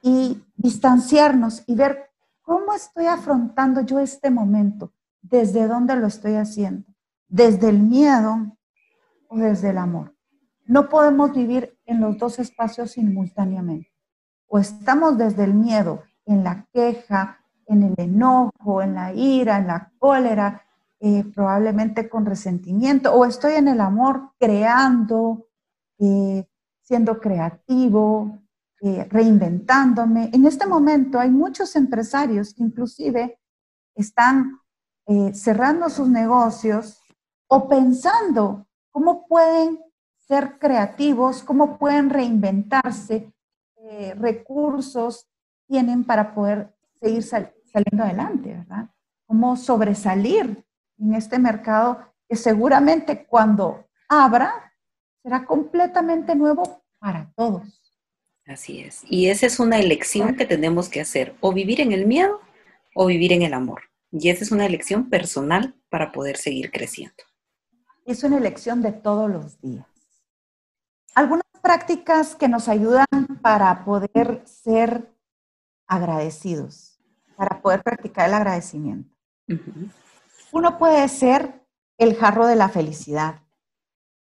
y 0.00 0.42
distanciarnos 0.56 1.62
y 1.66 1.74
ver 1.74 2.10
cómo 2.40 2.72
estoy 2.72 3.06
afrontando 3.06 3.82
yo 3.82 3.98
este 3.98 4.30
momento, 4.30 4.94
desde 5.20 5.68
dónde 5.68 5.96
lo 5.96 6.06
estoy 6.06 6.36
haciendo, 6.36 6.86
desde 7.28 7.68
el 7.68 7.80
miedo, 7.80 8.58
o 9.28 9.38
desde 9.38 9.70
el 9.70 9.78
amor. 9.78 10.14
No 10.66 10.88
podemos 10.88 11.34
vivir 11.34 11.78
en 11.86 12.00
los 12.00 12.18
dos 12.18 12.38
espacios 12.38 12.92
simultáneamente. 12.92 13.87
O 14.48 14.58
estamos 14.58 15.16
desde 15.16 15.44
el 15.44 15.54
miedo, 15.54 16.02
en 16.24 16.42
la 16.42 16.66
queja, 16.72 17.38
en 17.66 17.82
el 17.82 17.94
enojo, 17.98 18.82
en 18.82 18.94
la 18.94 19.12
ira, 19.12 19.58
en 19.58 19.66
la 19.68 19.92
cólera, 19.98 20.62
eh, 21.00 21.24
probablemente 21.32 22.08
con 22.08 22.26
resentimiento, 22.26 23.12
o 23.14 23.24
estoy 23.24 23.54
en 23.54 23.68
el 23.68 23.80
amor 23.80 24.32
creando, 24.38 25.46
eh, 25.98 26.44
siendo 26.82 27.20
creativo, 27.20 28.40
eh, 28.80 29.06
reinventándome. 29.08 30.30
En 30.32 30.44
este 30.44 30.66
momento 30.66 31.20
hay 31.20 31.30
muchos 31.30 31.76
empresarios 31.76 32.52
que 32.52 32.64
inclusive 32.64 33.38
están 33.94 34.60
cerrando 35.32 35.88
sus 35.88 36.06
negocios 36.06 37.00
o 37.48 37.66
pensando 37.66 38.66
cómo 38.90 39.26
pueden 39.26 39.80
ser 40.18 40.58
creativos, 40.58 41.42
cómo 41.42 41.78
pueden 41.78 42.10
reinventarse, 42.10 43.32
recursos 44.16 45.28
tienen 45.66 46.04
para 46.04 46.34
poder 46.34 46.74
seguir 47.00 47.22
saliendo 47.22 48.04
adelante, 48.04 48.54
¿verdad? 48.54 48.90
Cómo 49.26 49.56
sobresalir 49.56 50.64
en 50.98 51.14
este 51.14 51.38
mercado 51.38 51.98
que 52.28 52.36
seguramente 52.36 53.26
cuando 53.26 53.86
abra 54.08 54.72
será 55.22 55.44
completamente 55.44 56.34
nuevo 56.34 56.82
para 56.98 57.30
todos. 57.36 57.62
Así 58.46 58.80
es. 58.80 59.02
Y 59.04 59.28
esa 59.28 59.46
es 59.46 59.60
una 59.60 59.78
elección 59.78 60.34
que 60.34 60.46
tenemos 60.46 60.88
que 60.88 61.02
hacer, 61.02 61.36
o 61.40 61.52
vivir 61.52 61.80
en 61.80 61.92
el 61.92 62.06
miedo 62.06 62.40
o 62.94 63.06
vivir 63.06 63.32
en 63.32 63.42
el 63.42 63.54
amor. 63.54 63.82
Y 64.10 64.30
esa 64.30 64.42
es 64.42 64.50
una 64.50 64.66
elección 64.66 65.10
personal 65.10 65.76
para 65.90 66.10
poder 66.12 66.36
seguir 66.36 66.70
creciendo. 66.70 67.22
Es 68.06 68.24
una 68.24 68.38
elección 68.38 68.80
de 68.80 68.92
todos 68.92 69.30
los 69.30 69.60
días. 69.60 69.86
Algunas 71.14 71.44
prácticas 71.62 72.34
que 72.34 72.48
nos 72.48 72.68
ayudan 72.68 73.06
para 73.40 73.84
poder 73.84 74.42
ser 74.44 75.12
agradecidos, 75.86 77.00
para 77.36 77.60
poder 77.60 77.82
practicar 77.82 78.28
el 78.28 78.34
agradecimiento. 78.34 79.14
Uno 80.52 80.78
puede 80.78 81.08
ser 81.08 81.66
el 81.98 82.16
jarro 82.16 82.46
de 82.46 82.56
la 82.56 82.68
felicidad. 82.68 83.42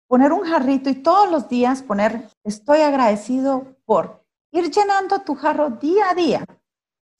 Poner 0.08 0.32
un 0.32 0.44
jarrito 0.44 0.88
y 0.88 0.94
todos 0.94 1.30
los 1.30 1.48
días 1.48 1.82
poner, 1.82 2.28
estoy 2.44 2.80
agradecido 2.80 3.76
por 3.84 4.24
ir 4.52 4.70
llenando 4.70 5.20
tu 5.22 5.34
jarro 5.34 5.70
día 5.70 6.10
a 6.10 6.14
día. 6.14 6.44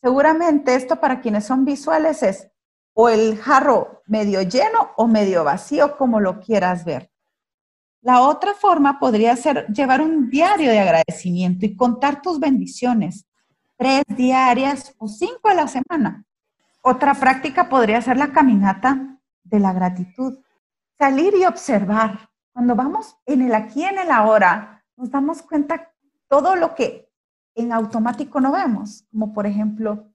Seguramente 0.03 0.75
esto 0.75 0.97
para 0.97 1.21
quienes 1.21 1.47
son 1.47 1.65
visuales 1.65 2.23
es 2.23 2.49
o 2.95 3.09
el 3.09 3.37
jarro 3.39 4.03
medio 4.07 4.41
lleno 4.43 4.93
o 4.97 5.07
medio 5.07 5.45
vacío, 5.45 5.97
como 5.99 6.21
lo 6.21 6.41
quieras 6.41 6.85
ver. 6.85 7.11
La 8.03 8.23
otra 8.23 8.55
forma 8.55 8.99
podría 8.99 9.35
ser 9.37 9.67
llevar 9.69 10.01
un 10.01 10.31
diario 10.31 10.71
de 10.71 10.79
agradecimiento 10.79 11.67
y 11.67 11.77
contar 11.77 12.23
tus 12.23 12.39
bendiciones, 12.39 13.27
tres 13.77 14.05
diarias 14.09 14.95
o 14.99 15.09
cinco 15.09 15.49
a 15.49 15.55
la 15.55 15.69
semana. 15.69 16.25
Otra 16.83 17.15
práctica 17.15 17.69
podría 17.69 18.01
ser 18.01 18.17
la 18.17 18.33
caminata 18.33 19.19
de 19.43 19.61
la 19.61 19.73
gratitud. 19.73 20.39
Salir 20.99 21.35
y 21.35 21.45
observar. 21.45 22.31
Cuando 22.53 22.75
vamos 22.75 23.17
en 23.27 23.43
el 23.43 23.55
aquí, 23.55 23.85
en 23.85 23.99
el 23.99 24.11
ahora, 24.11 24.85
nos 24.97 25.11
damos 25.11 25.43
cuenta 25.43 25.93
todo 26.29 26.57
lo 26.57 26.75
que 26.75 27.11
en 27.55 27.73
automático 27.73 28.41
no 28.41 28.53
vemos, 28.53 29.05
como 29.11 29.33
por 29.33 29.47
ejemplo, 29.47 30.13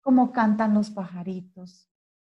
cómo 0.00 0.32
cantan 0.32 0.74
los 0.74 0.90
pajaritos, 0.90 1.88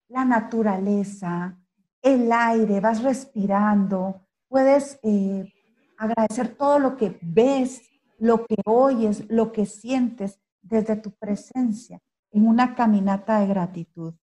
la 0.08 0.26
naturaleza, 0.26 1.58
el 2.02 2.32
aire, 2.32 2.80
vas 2.80 3.02
respirando, 3.02 4.28
puedes 4.52 5.00
eh, 5.02 5.50
agradecer 5.98 6.56
todo 6.56 6.78
lo 6.78 6.98
que 6.98 7.18
ves, 7.22 7.90
lo 8.20 8.46
que 8.46 8.58
oyes, 8.66 9.24
lo 9.30 9.54
que 9.54 9.66
sientes 9.66 10.42
desde 10.62 10.98
tu 10.98 11.12
presencia 11.12 12.02
en 12.32 12.46
una 12.46 12.76
caminata 12.76 13.40
de 13.40 13.48
gratitud. 13.48 14.14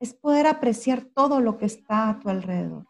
Es 0.00 0.12
poder 0.12 0.48
apreciar 0.48 1.02
todo 1.14 1.40
lo 1.40 1.56
que 1.56 1.66
está 1.66 2.10
a 2.10 2.18
tu 2.18 2.28
alrededor. 2.28 2.84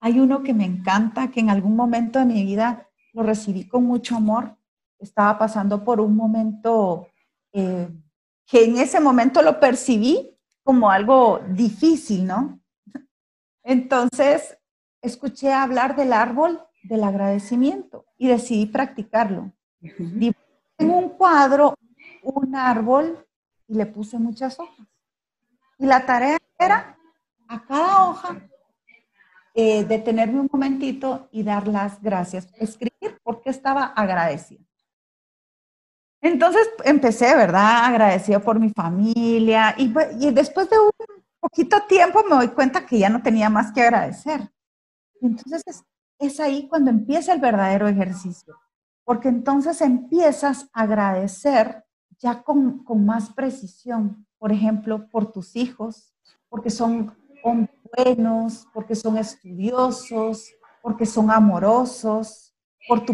Hay 0.00 0.18
uno 0.18 0.42
que 0.42 0.54
me 0.54 0.64
encanta, 0.64 1.30
que 1.30 1.38
en 1.38 1.50
algún 1.50 1.76
momento 1.76 2.18
de 2.18 2.24
mi 2.24 2.44
vida 2.44 2.88
lo 3.12 3.22
recibí 3.22 3.68
con 3.68 3.84
mucho 3.84 4.16
amor. 4.16 4.56
Estaba 4.98 5.38
pasando 5.38 5.84
por 5.84 6.00
un 6.00 6.16
momento 6.16 7.06
eh, 7.52 7.88
que 8.44 8.64
en 8.64 8.78
ese 8.78 8.98
momento 8.98 9.40
lo 9.40 9.60
percibí 9.60 10.36
como 10.64 10.90
algo 10.90 11.40
difícil, 11.48 12.26
¿no? 12.26 12.60
Entonces, 13.62 14.58
escuché 15.06 15.52
hablar 15.52 15.96
del 15.96 16.12
árbol 16.12 16.60
del 16.82 17.04
agradecimiento 17.04 18.04
y 18.16 18.28
decidí 18.28 18.66
practicarlo. 18.66 19.52
En 19.80 20.90
un 20.90 21.10
cuadro 21.10 21.74
un 22.22 22.54
árbol 22.54 23.24
y 23.68 23.74
le 23.74 23.86
puse 23.86 24.18
muchas 24.18 24.58
hojas. 24.58 24.86
Y 25.78 25.86
la 25.86 26.04
tarea 26.04 26.38
era 26.58 26.96
a 27.48 27.64
cada 27.64 28.08
hoja 28.08 28.36
eh, 29.54 29.84
detenerme 29.84 30.40
un 30.40 30.48
momentito 30.52 31.28
y 31.30 31.42
dar 31.42 31.68
las 31.68 32.02
gracias, 32.02 32.48
escribir 32.56 33.18
porque 33.22 33.50
estaba 33.50 33.84
agradecida. 33.84 34.64
Entonces 36.20 36.68
empecé, 36.84 37.34
¿verdad? 37.36 37.84
Agradecida 37.84 38.40
por 38.40 38.58
mi 38.58 38.70
familia 38.70 39.74
y, 39.78 39.94
y 40.18 40.30
después 40.30 40.68
de 40.68 40.78
un 40.78 40.90
poquito 41.38 41.82
tiempo 41.88 42.24
me 42.28 42.36
doy 42.36 42.48
cuenta 42.48 42.84
que 42.84 42.98
ya 42.98 43.08
no 43.08 43.22
tenía 43.22 43.48
más 43.48 43.72
que 43.72 43.82
agradecer. 43.82 44.50
Entonces 45.20 45.62
es, 45.66 45.84
es 46.18 46.40
ahí 46.40 46.68
cuando 46.68 46.90
empieza 46.90 47.32
el 47.32 47.40
verdadero 47.40 47.88
ejercicio, 47.88 48.56
porque 49.04 49.28
entonces 49.28 49.80
empiezas 49.80 50.68
a 50.72 50.82
agradecer 50.82 51.84
ya 52.18 52.42
con, 52.42 52.84
más 53.04 53.30
precisión, 53.30 54.26
por 54.38 54.52
ejemplo, 54.52 55.08
por 55.08 55.32
tus 55.32 55.56
hijos, 55.56 56.14
porque 56.48 56.70
son 56.70 57.14
buenos, 57.94 58.66
porque 58.72 58.94
son 58.94 59.18
estudiosos, 59.18 60.50
porque 60.82 61.06
son 61.06 61.30
amorosos, 61.30 62.54
por 62.88 63.04
tu 63.04 63.12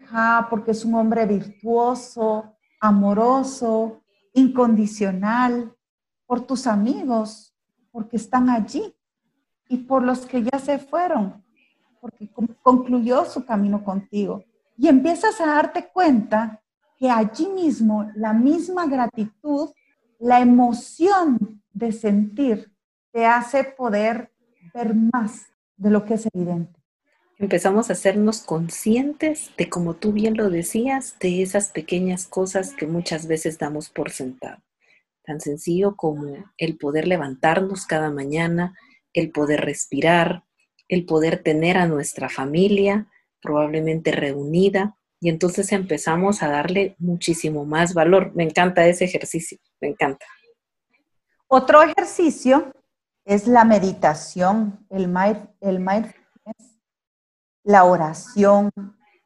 hija, 0.00 0.46
porque 0.50 0.72
es 0.72 0.84
un 0.84 0.94
hombre 0.94 1.26
virtuoso, 1.26 2.56
amoroso, 2.80 4.02
incondicional, 4.34 5.74
por 6.26 6.40
tus 6.40 6.66
amigos, 6.66 7.54
porque 7.90 8.16
están 8.16 8.48
allí, 8.48 8.94
y 9.72 9.78
por 9.78 10.02
los 10.02 10.26
que 10.26 10.42
ya 10.42 10.58
se 10.58 10.78
fueron, 10.78 11.42
porque 11.98 12.28
concluyó 12.60 13.24
su 13.24 13.46
camino 13.46 13.82
contigo. 13.82 14.44
Y 14.76 14.86
empiezas 14.86 15.40
a 15.40 15.46
darte 15.46 15.88
cuenta 15.90 16.60
que 16.98 17.08
allí 17.08 17.46
mismo 17.48 18.10
la 18.14 18.34
misma 18.34 18.86
gratitud, 18.86 19.70
la 20.18 20.40
emoción 20.40 21.62
de 21.72 21.90
sentir, 21.90 22.70
te 23.12 23.24
hace 23.24 23.64
poder 23.64 24.30
ver 24.74 24.94
más 24.94 25.46
de 25.78 25.90
lo 25.90 26.04
que 26.04 26.14
es 26.14 26.28
evidente. 26.34 26.78
Empezamos 27.38 27.88
a 27.88 27.94
hacernos 27.94 28.42
conscientes 28.42 29.52
de, 29.56 29.70
como 29.70 29.94
tú 29.94 30.12
bien 30.12 30.36
lo 30.36 30.50
decías, 30.50 31.16
de 31.18 31.40
esas 31.40 31.68
pequeñas 31.68 32.26
cosas 32.26 32.74
que 32.74 32.86
muchas 32.86 33.26
veces 33.26 33.58
damos 33.58 33.88
por 33.88 34.10
sentado. 34.10 34.62
Tan 35.24 35.40
sencillo 35.40 35.96
como 35.96 36.26
el 36.58 36.76
poder 36.76 37.08
levantarnos 37.08 37.86
cada 37.86 38.10
mañana, 38.10 38.74
el 39.12 39.30
poder 39.30 39.64
respirar, 39.64 40.44
el 40.88 41.04
poder 41.04 41.42
tener 41.42 41.78
a 41.78 41.86
nuestra 41.86 42.28
familia 42.28 43.08
probablemente 43.40 44.12
reunida, 44.12 44.96
y 45.22 45.28
entonces 45.28 45.70
empezamos 45.70 46.42
a 46.42 46.48
darle 46.48 46.96
muchísimo 46.98 47.64
más 47.64 47.94
valor. 47.94 48.32
Me 48.34 48.42
encanta 48.42 48.86
ese 48.86 49.04
ejercicio, 49.04 49.56
me 49.80 49.88
encanta. 49.88 50.26
Otro 51.46 51.80
ejercicio 51.82 52.72
es 53.24 53.46
la 53.46 53.64
meditación, 53.64 54.84
el, 54.90 55.02
el 55.60 55.78
mindfulness, 55.78 56.80
la 57.62 57.84
oración, 57.84 58.72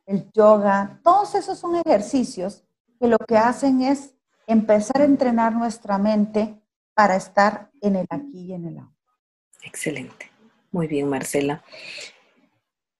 el 0.05 0.31
yoga. 0.33 1.01
Todos 1.03 1.35
esos 1.35 1.59
son 1.59 1.77
ejercicios 1.77 2.62
que 3.01 3.09
lo 3.09 3.16
que 3.16 3.38
hacen 3.38 3.81
es 3.81 4.14
empezar 4.46 5.01
a 5.01 5.07
entrenar 5.07 5.55
nuestra 5.55 5.96
mente 5.96 6.61
para 6.94 7.16
estar 7.16 7.70
en 7.81 7.96
el 7.96 8.07
aquí 8.11 8.49
y 8.49 8.53
en 8.53 8.66
el 8.66 8.79
ahora. 8.81 8.96
Excelente. 9.66 10.31
Muy 10.70 10.87
bien, 10.87 11.09
Marcela. 11.09 11.62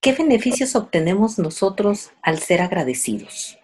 ¿qué 0.07 0.13
beneficios 0.13 0.77
obtenemos 0.77 1.37
nosotros 1.37 2.13
al 2.23 2.39
ser 2.39 2.63
agradecidos? 2.63 3.59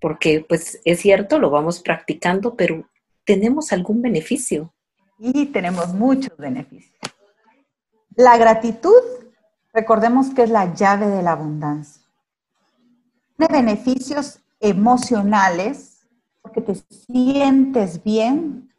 Porque 0.00 0.42
pues 0.48 0.80
es 0.86 1.00
cierto, 1.00 1.38
lo 1.38 1.50
vamos 1.50 1.80
practicando, 1.80 2.54
pero 2.56 2.88
¿tenemos 3.26 3.72
algún 3.74 4.00
beneficio? 4.00 4.72
Y 5.18 5.44
tenemos 5.46 5.92
muchos 5.92 6.34
beneficios. 6.38 6.98
La 8.16 8.38
gratitud, 8.38 9.02
recordemos 9.74 10.30
que 10.30 10.44
es 10.44 10.50
la 10.50 10.74
llave 10.74 11.08
de 11.08 11.22
la 11.22 11.32
abundancia. 11.32 12.02
Tiene 13.36 13.52
beneficios 13.52 14.40
emocionales, 14.60 16.08
porque 16.40 16.62
te 16.62 16.74
sientes 16.74 18.02
bien, 18.02 18.72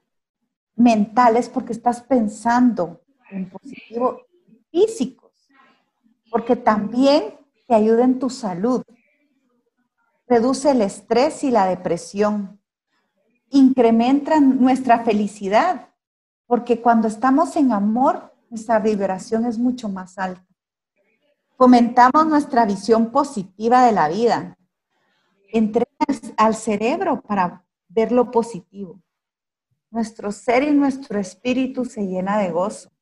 mentales, 0.75 1.47
porque 1.47 1.73
estás 1.73 2.01
pensando 2.01 3.02
en 3.35 3.49
positivo, 3.49 4.21
físico 4.71 5.23
porque 6.33 6.55
también 6.55 7.35
te 7.67 7.75
ayuda 7.75 8.03
en 8.03 8.17
tu 8.17 8.27
salud. 8.31 8.81
Reduce 10.25 10.71
el 10.71 10.81
estrés 10.81 11.43
y 11.43 11.51
la 11.51 11.67
depresión. 11.67 12.59
Incrementa 13.51 14.39
nuestra 14.39 15.03
felicidad, 15.03 15.89
porque 16.47 16.81
cuando 16.81 17.07
estamos 17.07 17.55
en 17.55 17.71
amor, 17.71 18.33
nuestra 18.49 18.79
vibración 18.79 19.45
es 19.45 19.59
mucho 19.59 19.89
más 19.89 20.17
alta. 20.17 20.43
Fomentamos 21.55 22.25
nuestra 22.25 22.65
visión 22.65 23.11
positiva 23.11 23.85
de 23.85 23.91
la 23.91 24.07
vida. 24.07 24.57
Entrena 25.51 25.85
al 26.35 26.55
cerebro 26.55 27.21
para 27.21 27.63
ver 27.89 28.11
lo 28.11 28.31
positivo. 28.31 28.99
Nuestro 29.91 30.31
ser 30.31 30.63
y 30.63 30.71
nuestro 30.71 31.19
espíritu 31.19 31.85
se 31.85 32.01
llena 32.07 32.39
de 32.39 32.49
gozo. 32.49 32.92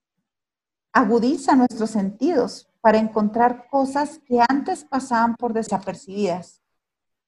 Agudiza 0.94 1.56
nuestros 1.56 1.92
sentidos 1.92 2.70
para 2.82 2.98
encontrar 2.98 3.68
cosas 3.70 4.20
que 4.26 4.40
antes 4.48 4.84
pasaban 4.84 5.36
por 5.36 5.54
desapercibidas. 5.54 6.62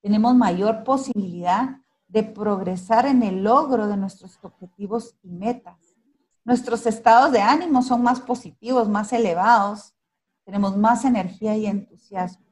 Tenemos 0.01 0.35
mayor 0.35 0.83
posibilidad 0.83 1.77
de 2.07 2.23
progresar 2.23 3.05
en 3.05 3.23
el 3.23 3.43
logro 3.43 3.87
de 3.87 3.95
nuestros 3.95 4.37
objetivos 4.41 5.15
y 5.23 5.29
metas. 5.29 5.95
Nuestros 6.43 6.85
estados 6.85 7.31
de 7.31 7.41
ánimo 7.41 7.81
son 7.81 8.03
más 8.03 8.19
positivos, 8.19 8.89
más 8.89 9.13
elevados, 9.13 9.93
tenemos 10.43 10.75
más 10.75 11.05
energía 11.05 11.55
y 11.55 11.65
entusiasmo. 11.65 12.45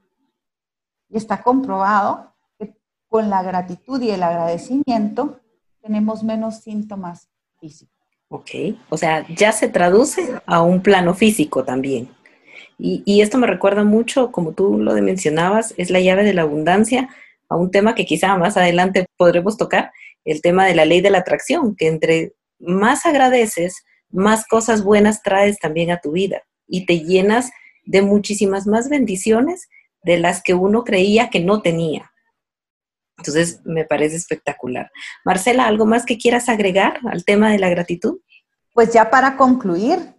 Y 1.10 1.18
está 1.18 1.44
comprobado 1.44 2.34
que 2.58 2.74
con 3.10 3.30
la 3.30 3.44
gratitud 3.44 4.02
y 4.02 4.12
el 4.12 4.24
agradecimiento 4.24 5.42
tenemos 5.82 6.24
menos 6.24 6.62
síntomas 6.62 7.30
físicos. 7.60 7.91
Ok, 8.34 8.50
o 8.88 8.96
sea, 8.96 9.26
ya 9.36 9.52
se 9.52 9.68
traduce 9.68 10.26
a 10.46 10.62
un 10.62 10.82
plano 10.82 11.14
físico 11.14 11.66
también. 11.66 12.08
Y, 12.80 13.22
esto 13.22 13.38
me 13.38 13.46
recuerda 13.46 13.84
mucho, 13.84 14.32
como 14.32 14.54
tú 14.54 14.80
lo 14.80 14.94
mencionabas, 14.94 15.74
es 15.76 15.90
la 15.90 16.00
llave 16.00 16.24
de 16.24 16.34
la 16.34 16.44
abundancia, 16.44 17.10
a 17.50 17.58
un 17.58 17.72
tema 17.72 17.94
que 17.94 18.06
quizá 18.06 18.38
más 18.38 18.56
adelante 18.56 19.06
podremos 19.18 19.58
tocar, 19.58 19.92
el 20.24 20.42
tema 20.42 20.66
de 20.66 20.76
la 20.76 20.86
ley 20.86 21.02
de 21.02 21.10
la 21.10 21.20
atracción, 21.20 21.76
que 21.76 21.88
entre 21.88 22.32
más 22.58 23.06
agradeces, 23.06 23.84
más 24.10 24.48
cosas 24.48 24.82
buenas 24.82 25.22
traes 25.22 25.60
también 25.60 25.92
a 25.92 26.00
tu 26.00 26.14
vida 26.14 26.42
y 26.68 26.86
te 26.86 27.02
llenas 27.02 27.52
de 27.84 28.02
muchísimas 28.02 28.66
más 28.66 28.88
bendiciones 28.88 29.68
de 30.04 30.18
las 30.20 30.42
que 30.42 30.54
uno 30.54 30.86
creía 30.86 31.30
que 31.30 31.42
no 31.42 31.62
tenía. 31.62 32.11
Entonces, 33.22 33.62
me 33.66 33.86
parece 33.86 34.16
espectacular. 34.16 34.92
Marcela, 35.24 35.68
¿algo 35.68 35.86
más 35.86 36.06
que 36.06 36.18
quieras 36.18 36.50
agregar 36.50 37.00
al 37.06 37.24
tema 37.24 37.52
de 37.52 37.60
la 37.60 37.70
gratitud? 37.70 38.20
Pues 38.74 38.92
ya 38.92 39.12
para 39.12 39.38
concluir, 39.38 40.16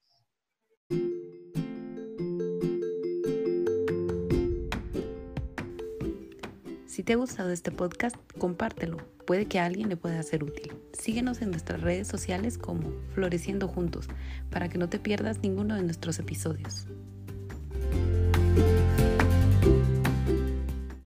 Si 6.96 7.02
te 7.02 7.12
ha 7.12 7.16
gustado 7.16 7.50
este 7.50 7.70
podcast, 7.70 8.16
compártelo. 8.38 8.96
Puede 9.26 9.44
que 9.44 9.58
a 9.58 9.66
alguien 9.66 9.90
le 9.90 9.98
pueda 9.98 10.22
ser 10.22 10.42
útil. 10.42 10.72
Síguenos 10.98 11.42
en 11.42 11.50
nuestras 11.50 11.82
redes 11.82 12.08
sociales 12.08 12.56
como 12.56 12.90
Floreciendo 13.12 13.68
Juntos 13.68 14.08
para 14.48 14.70
que 14.70 14.78
no 14.78 14.88
te 14.88 14.98
pierdas 14.98 15.40
ninguno 15.42 15.74
de 15.74 15.82
nuestros 15.82 16.18
episodios. 16.18 16.86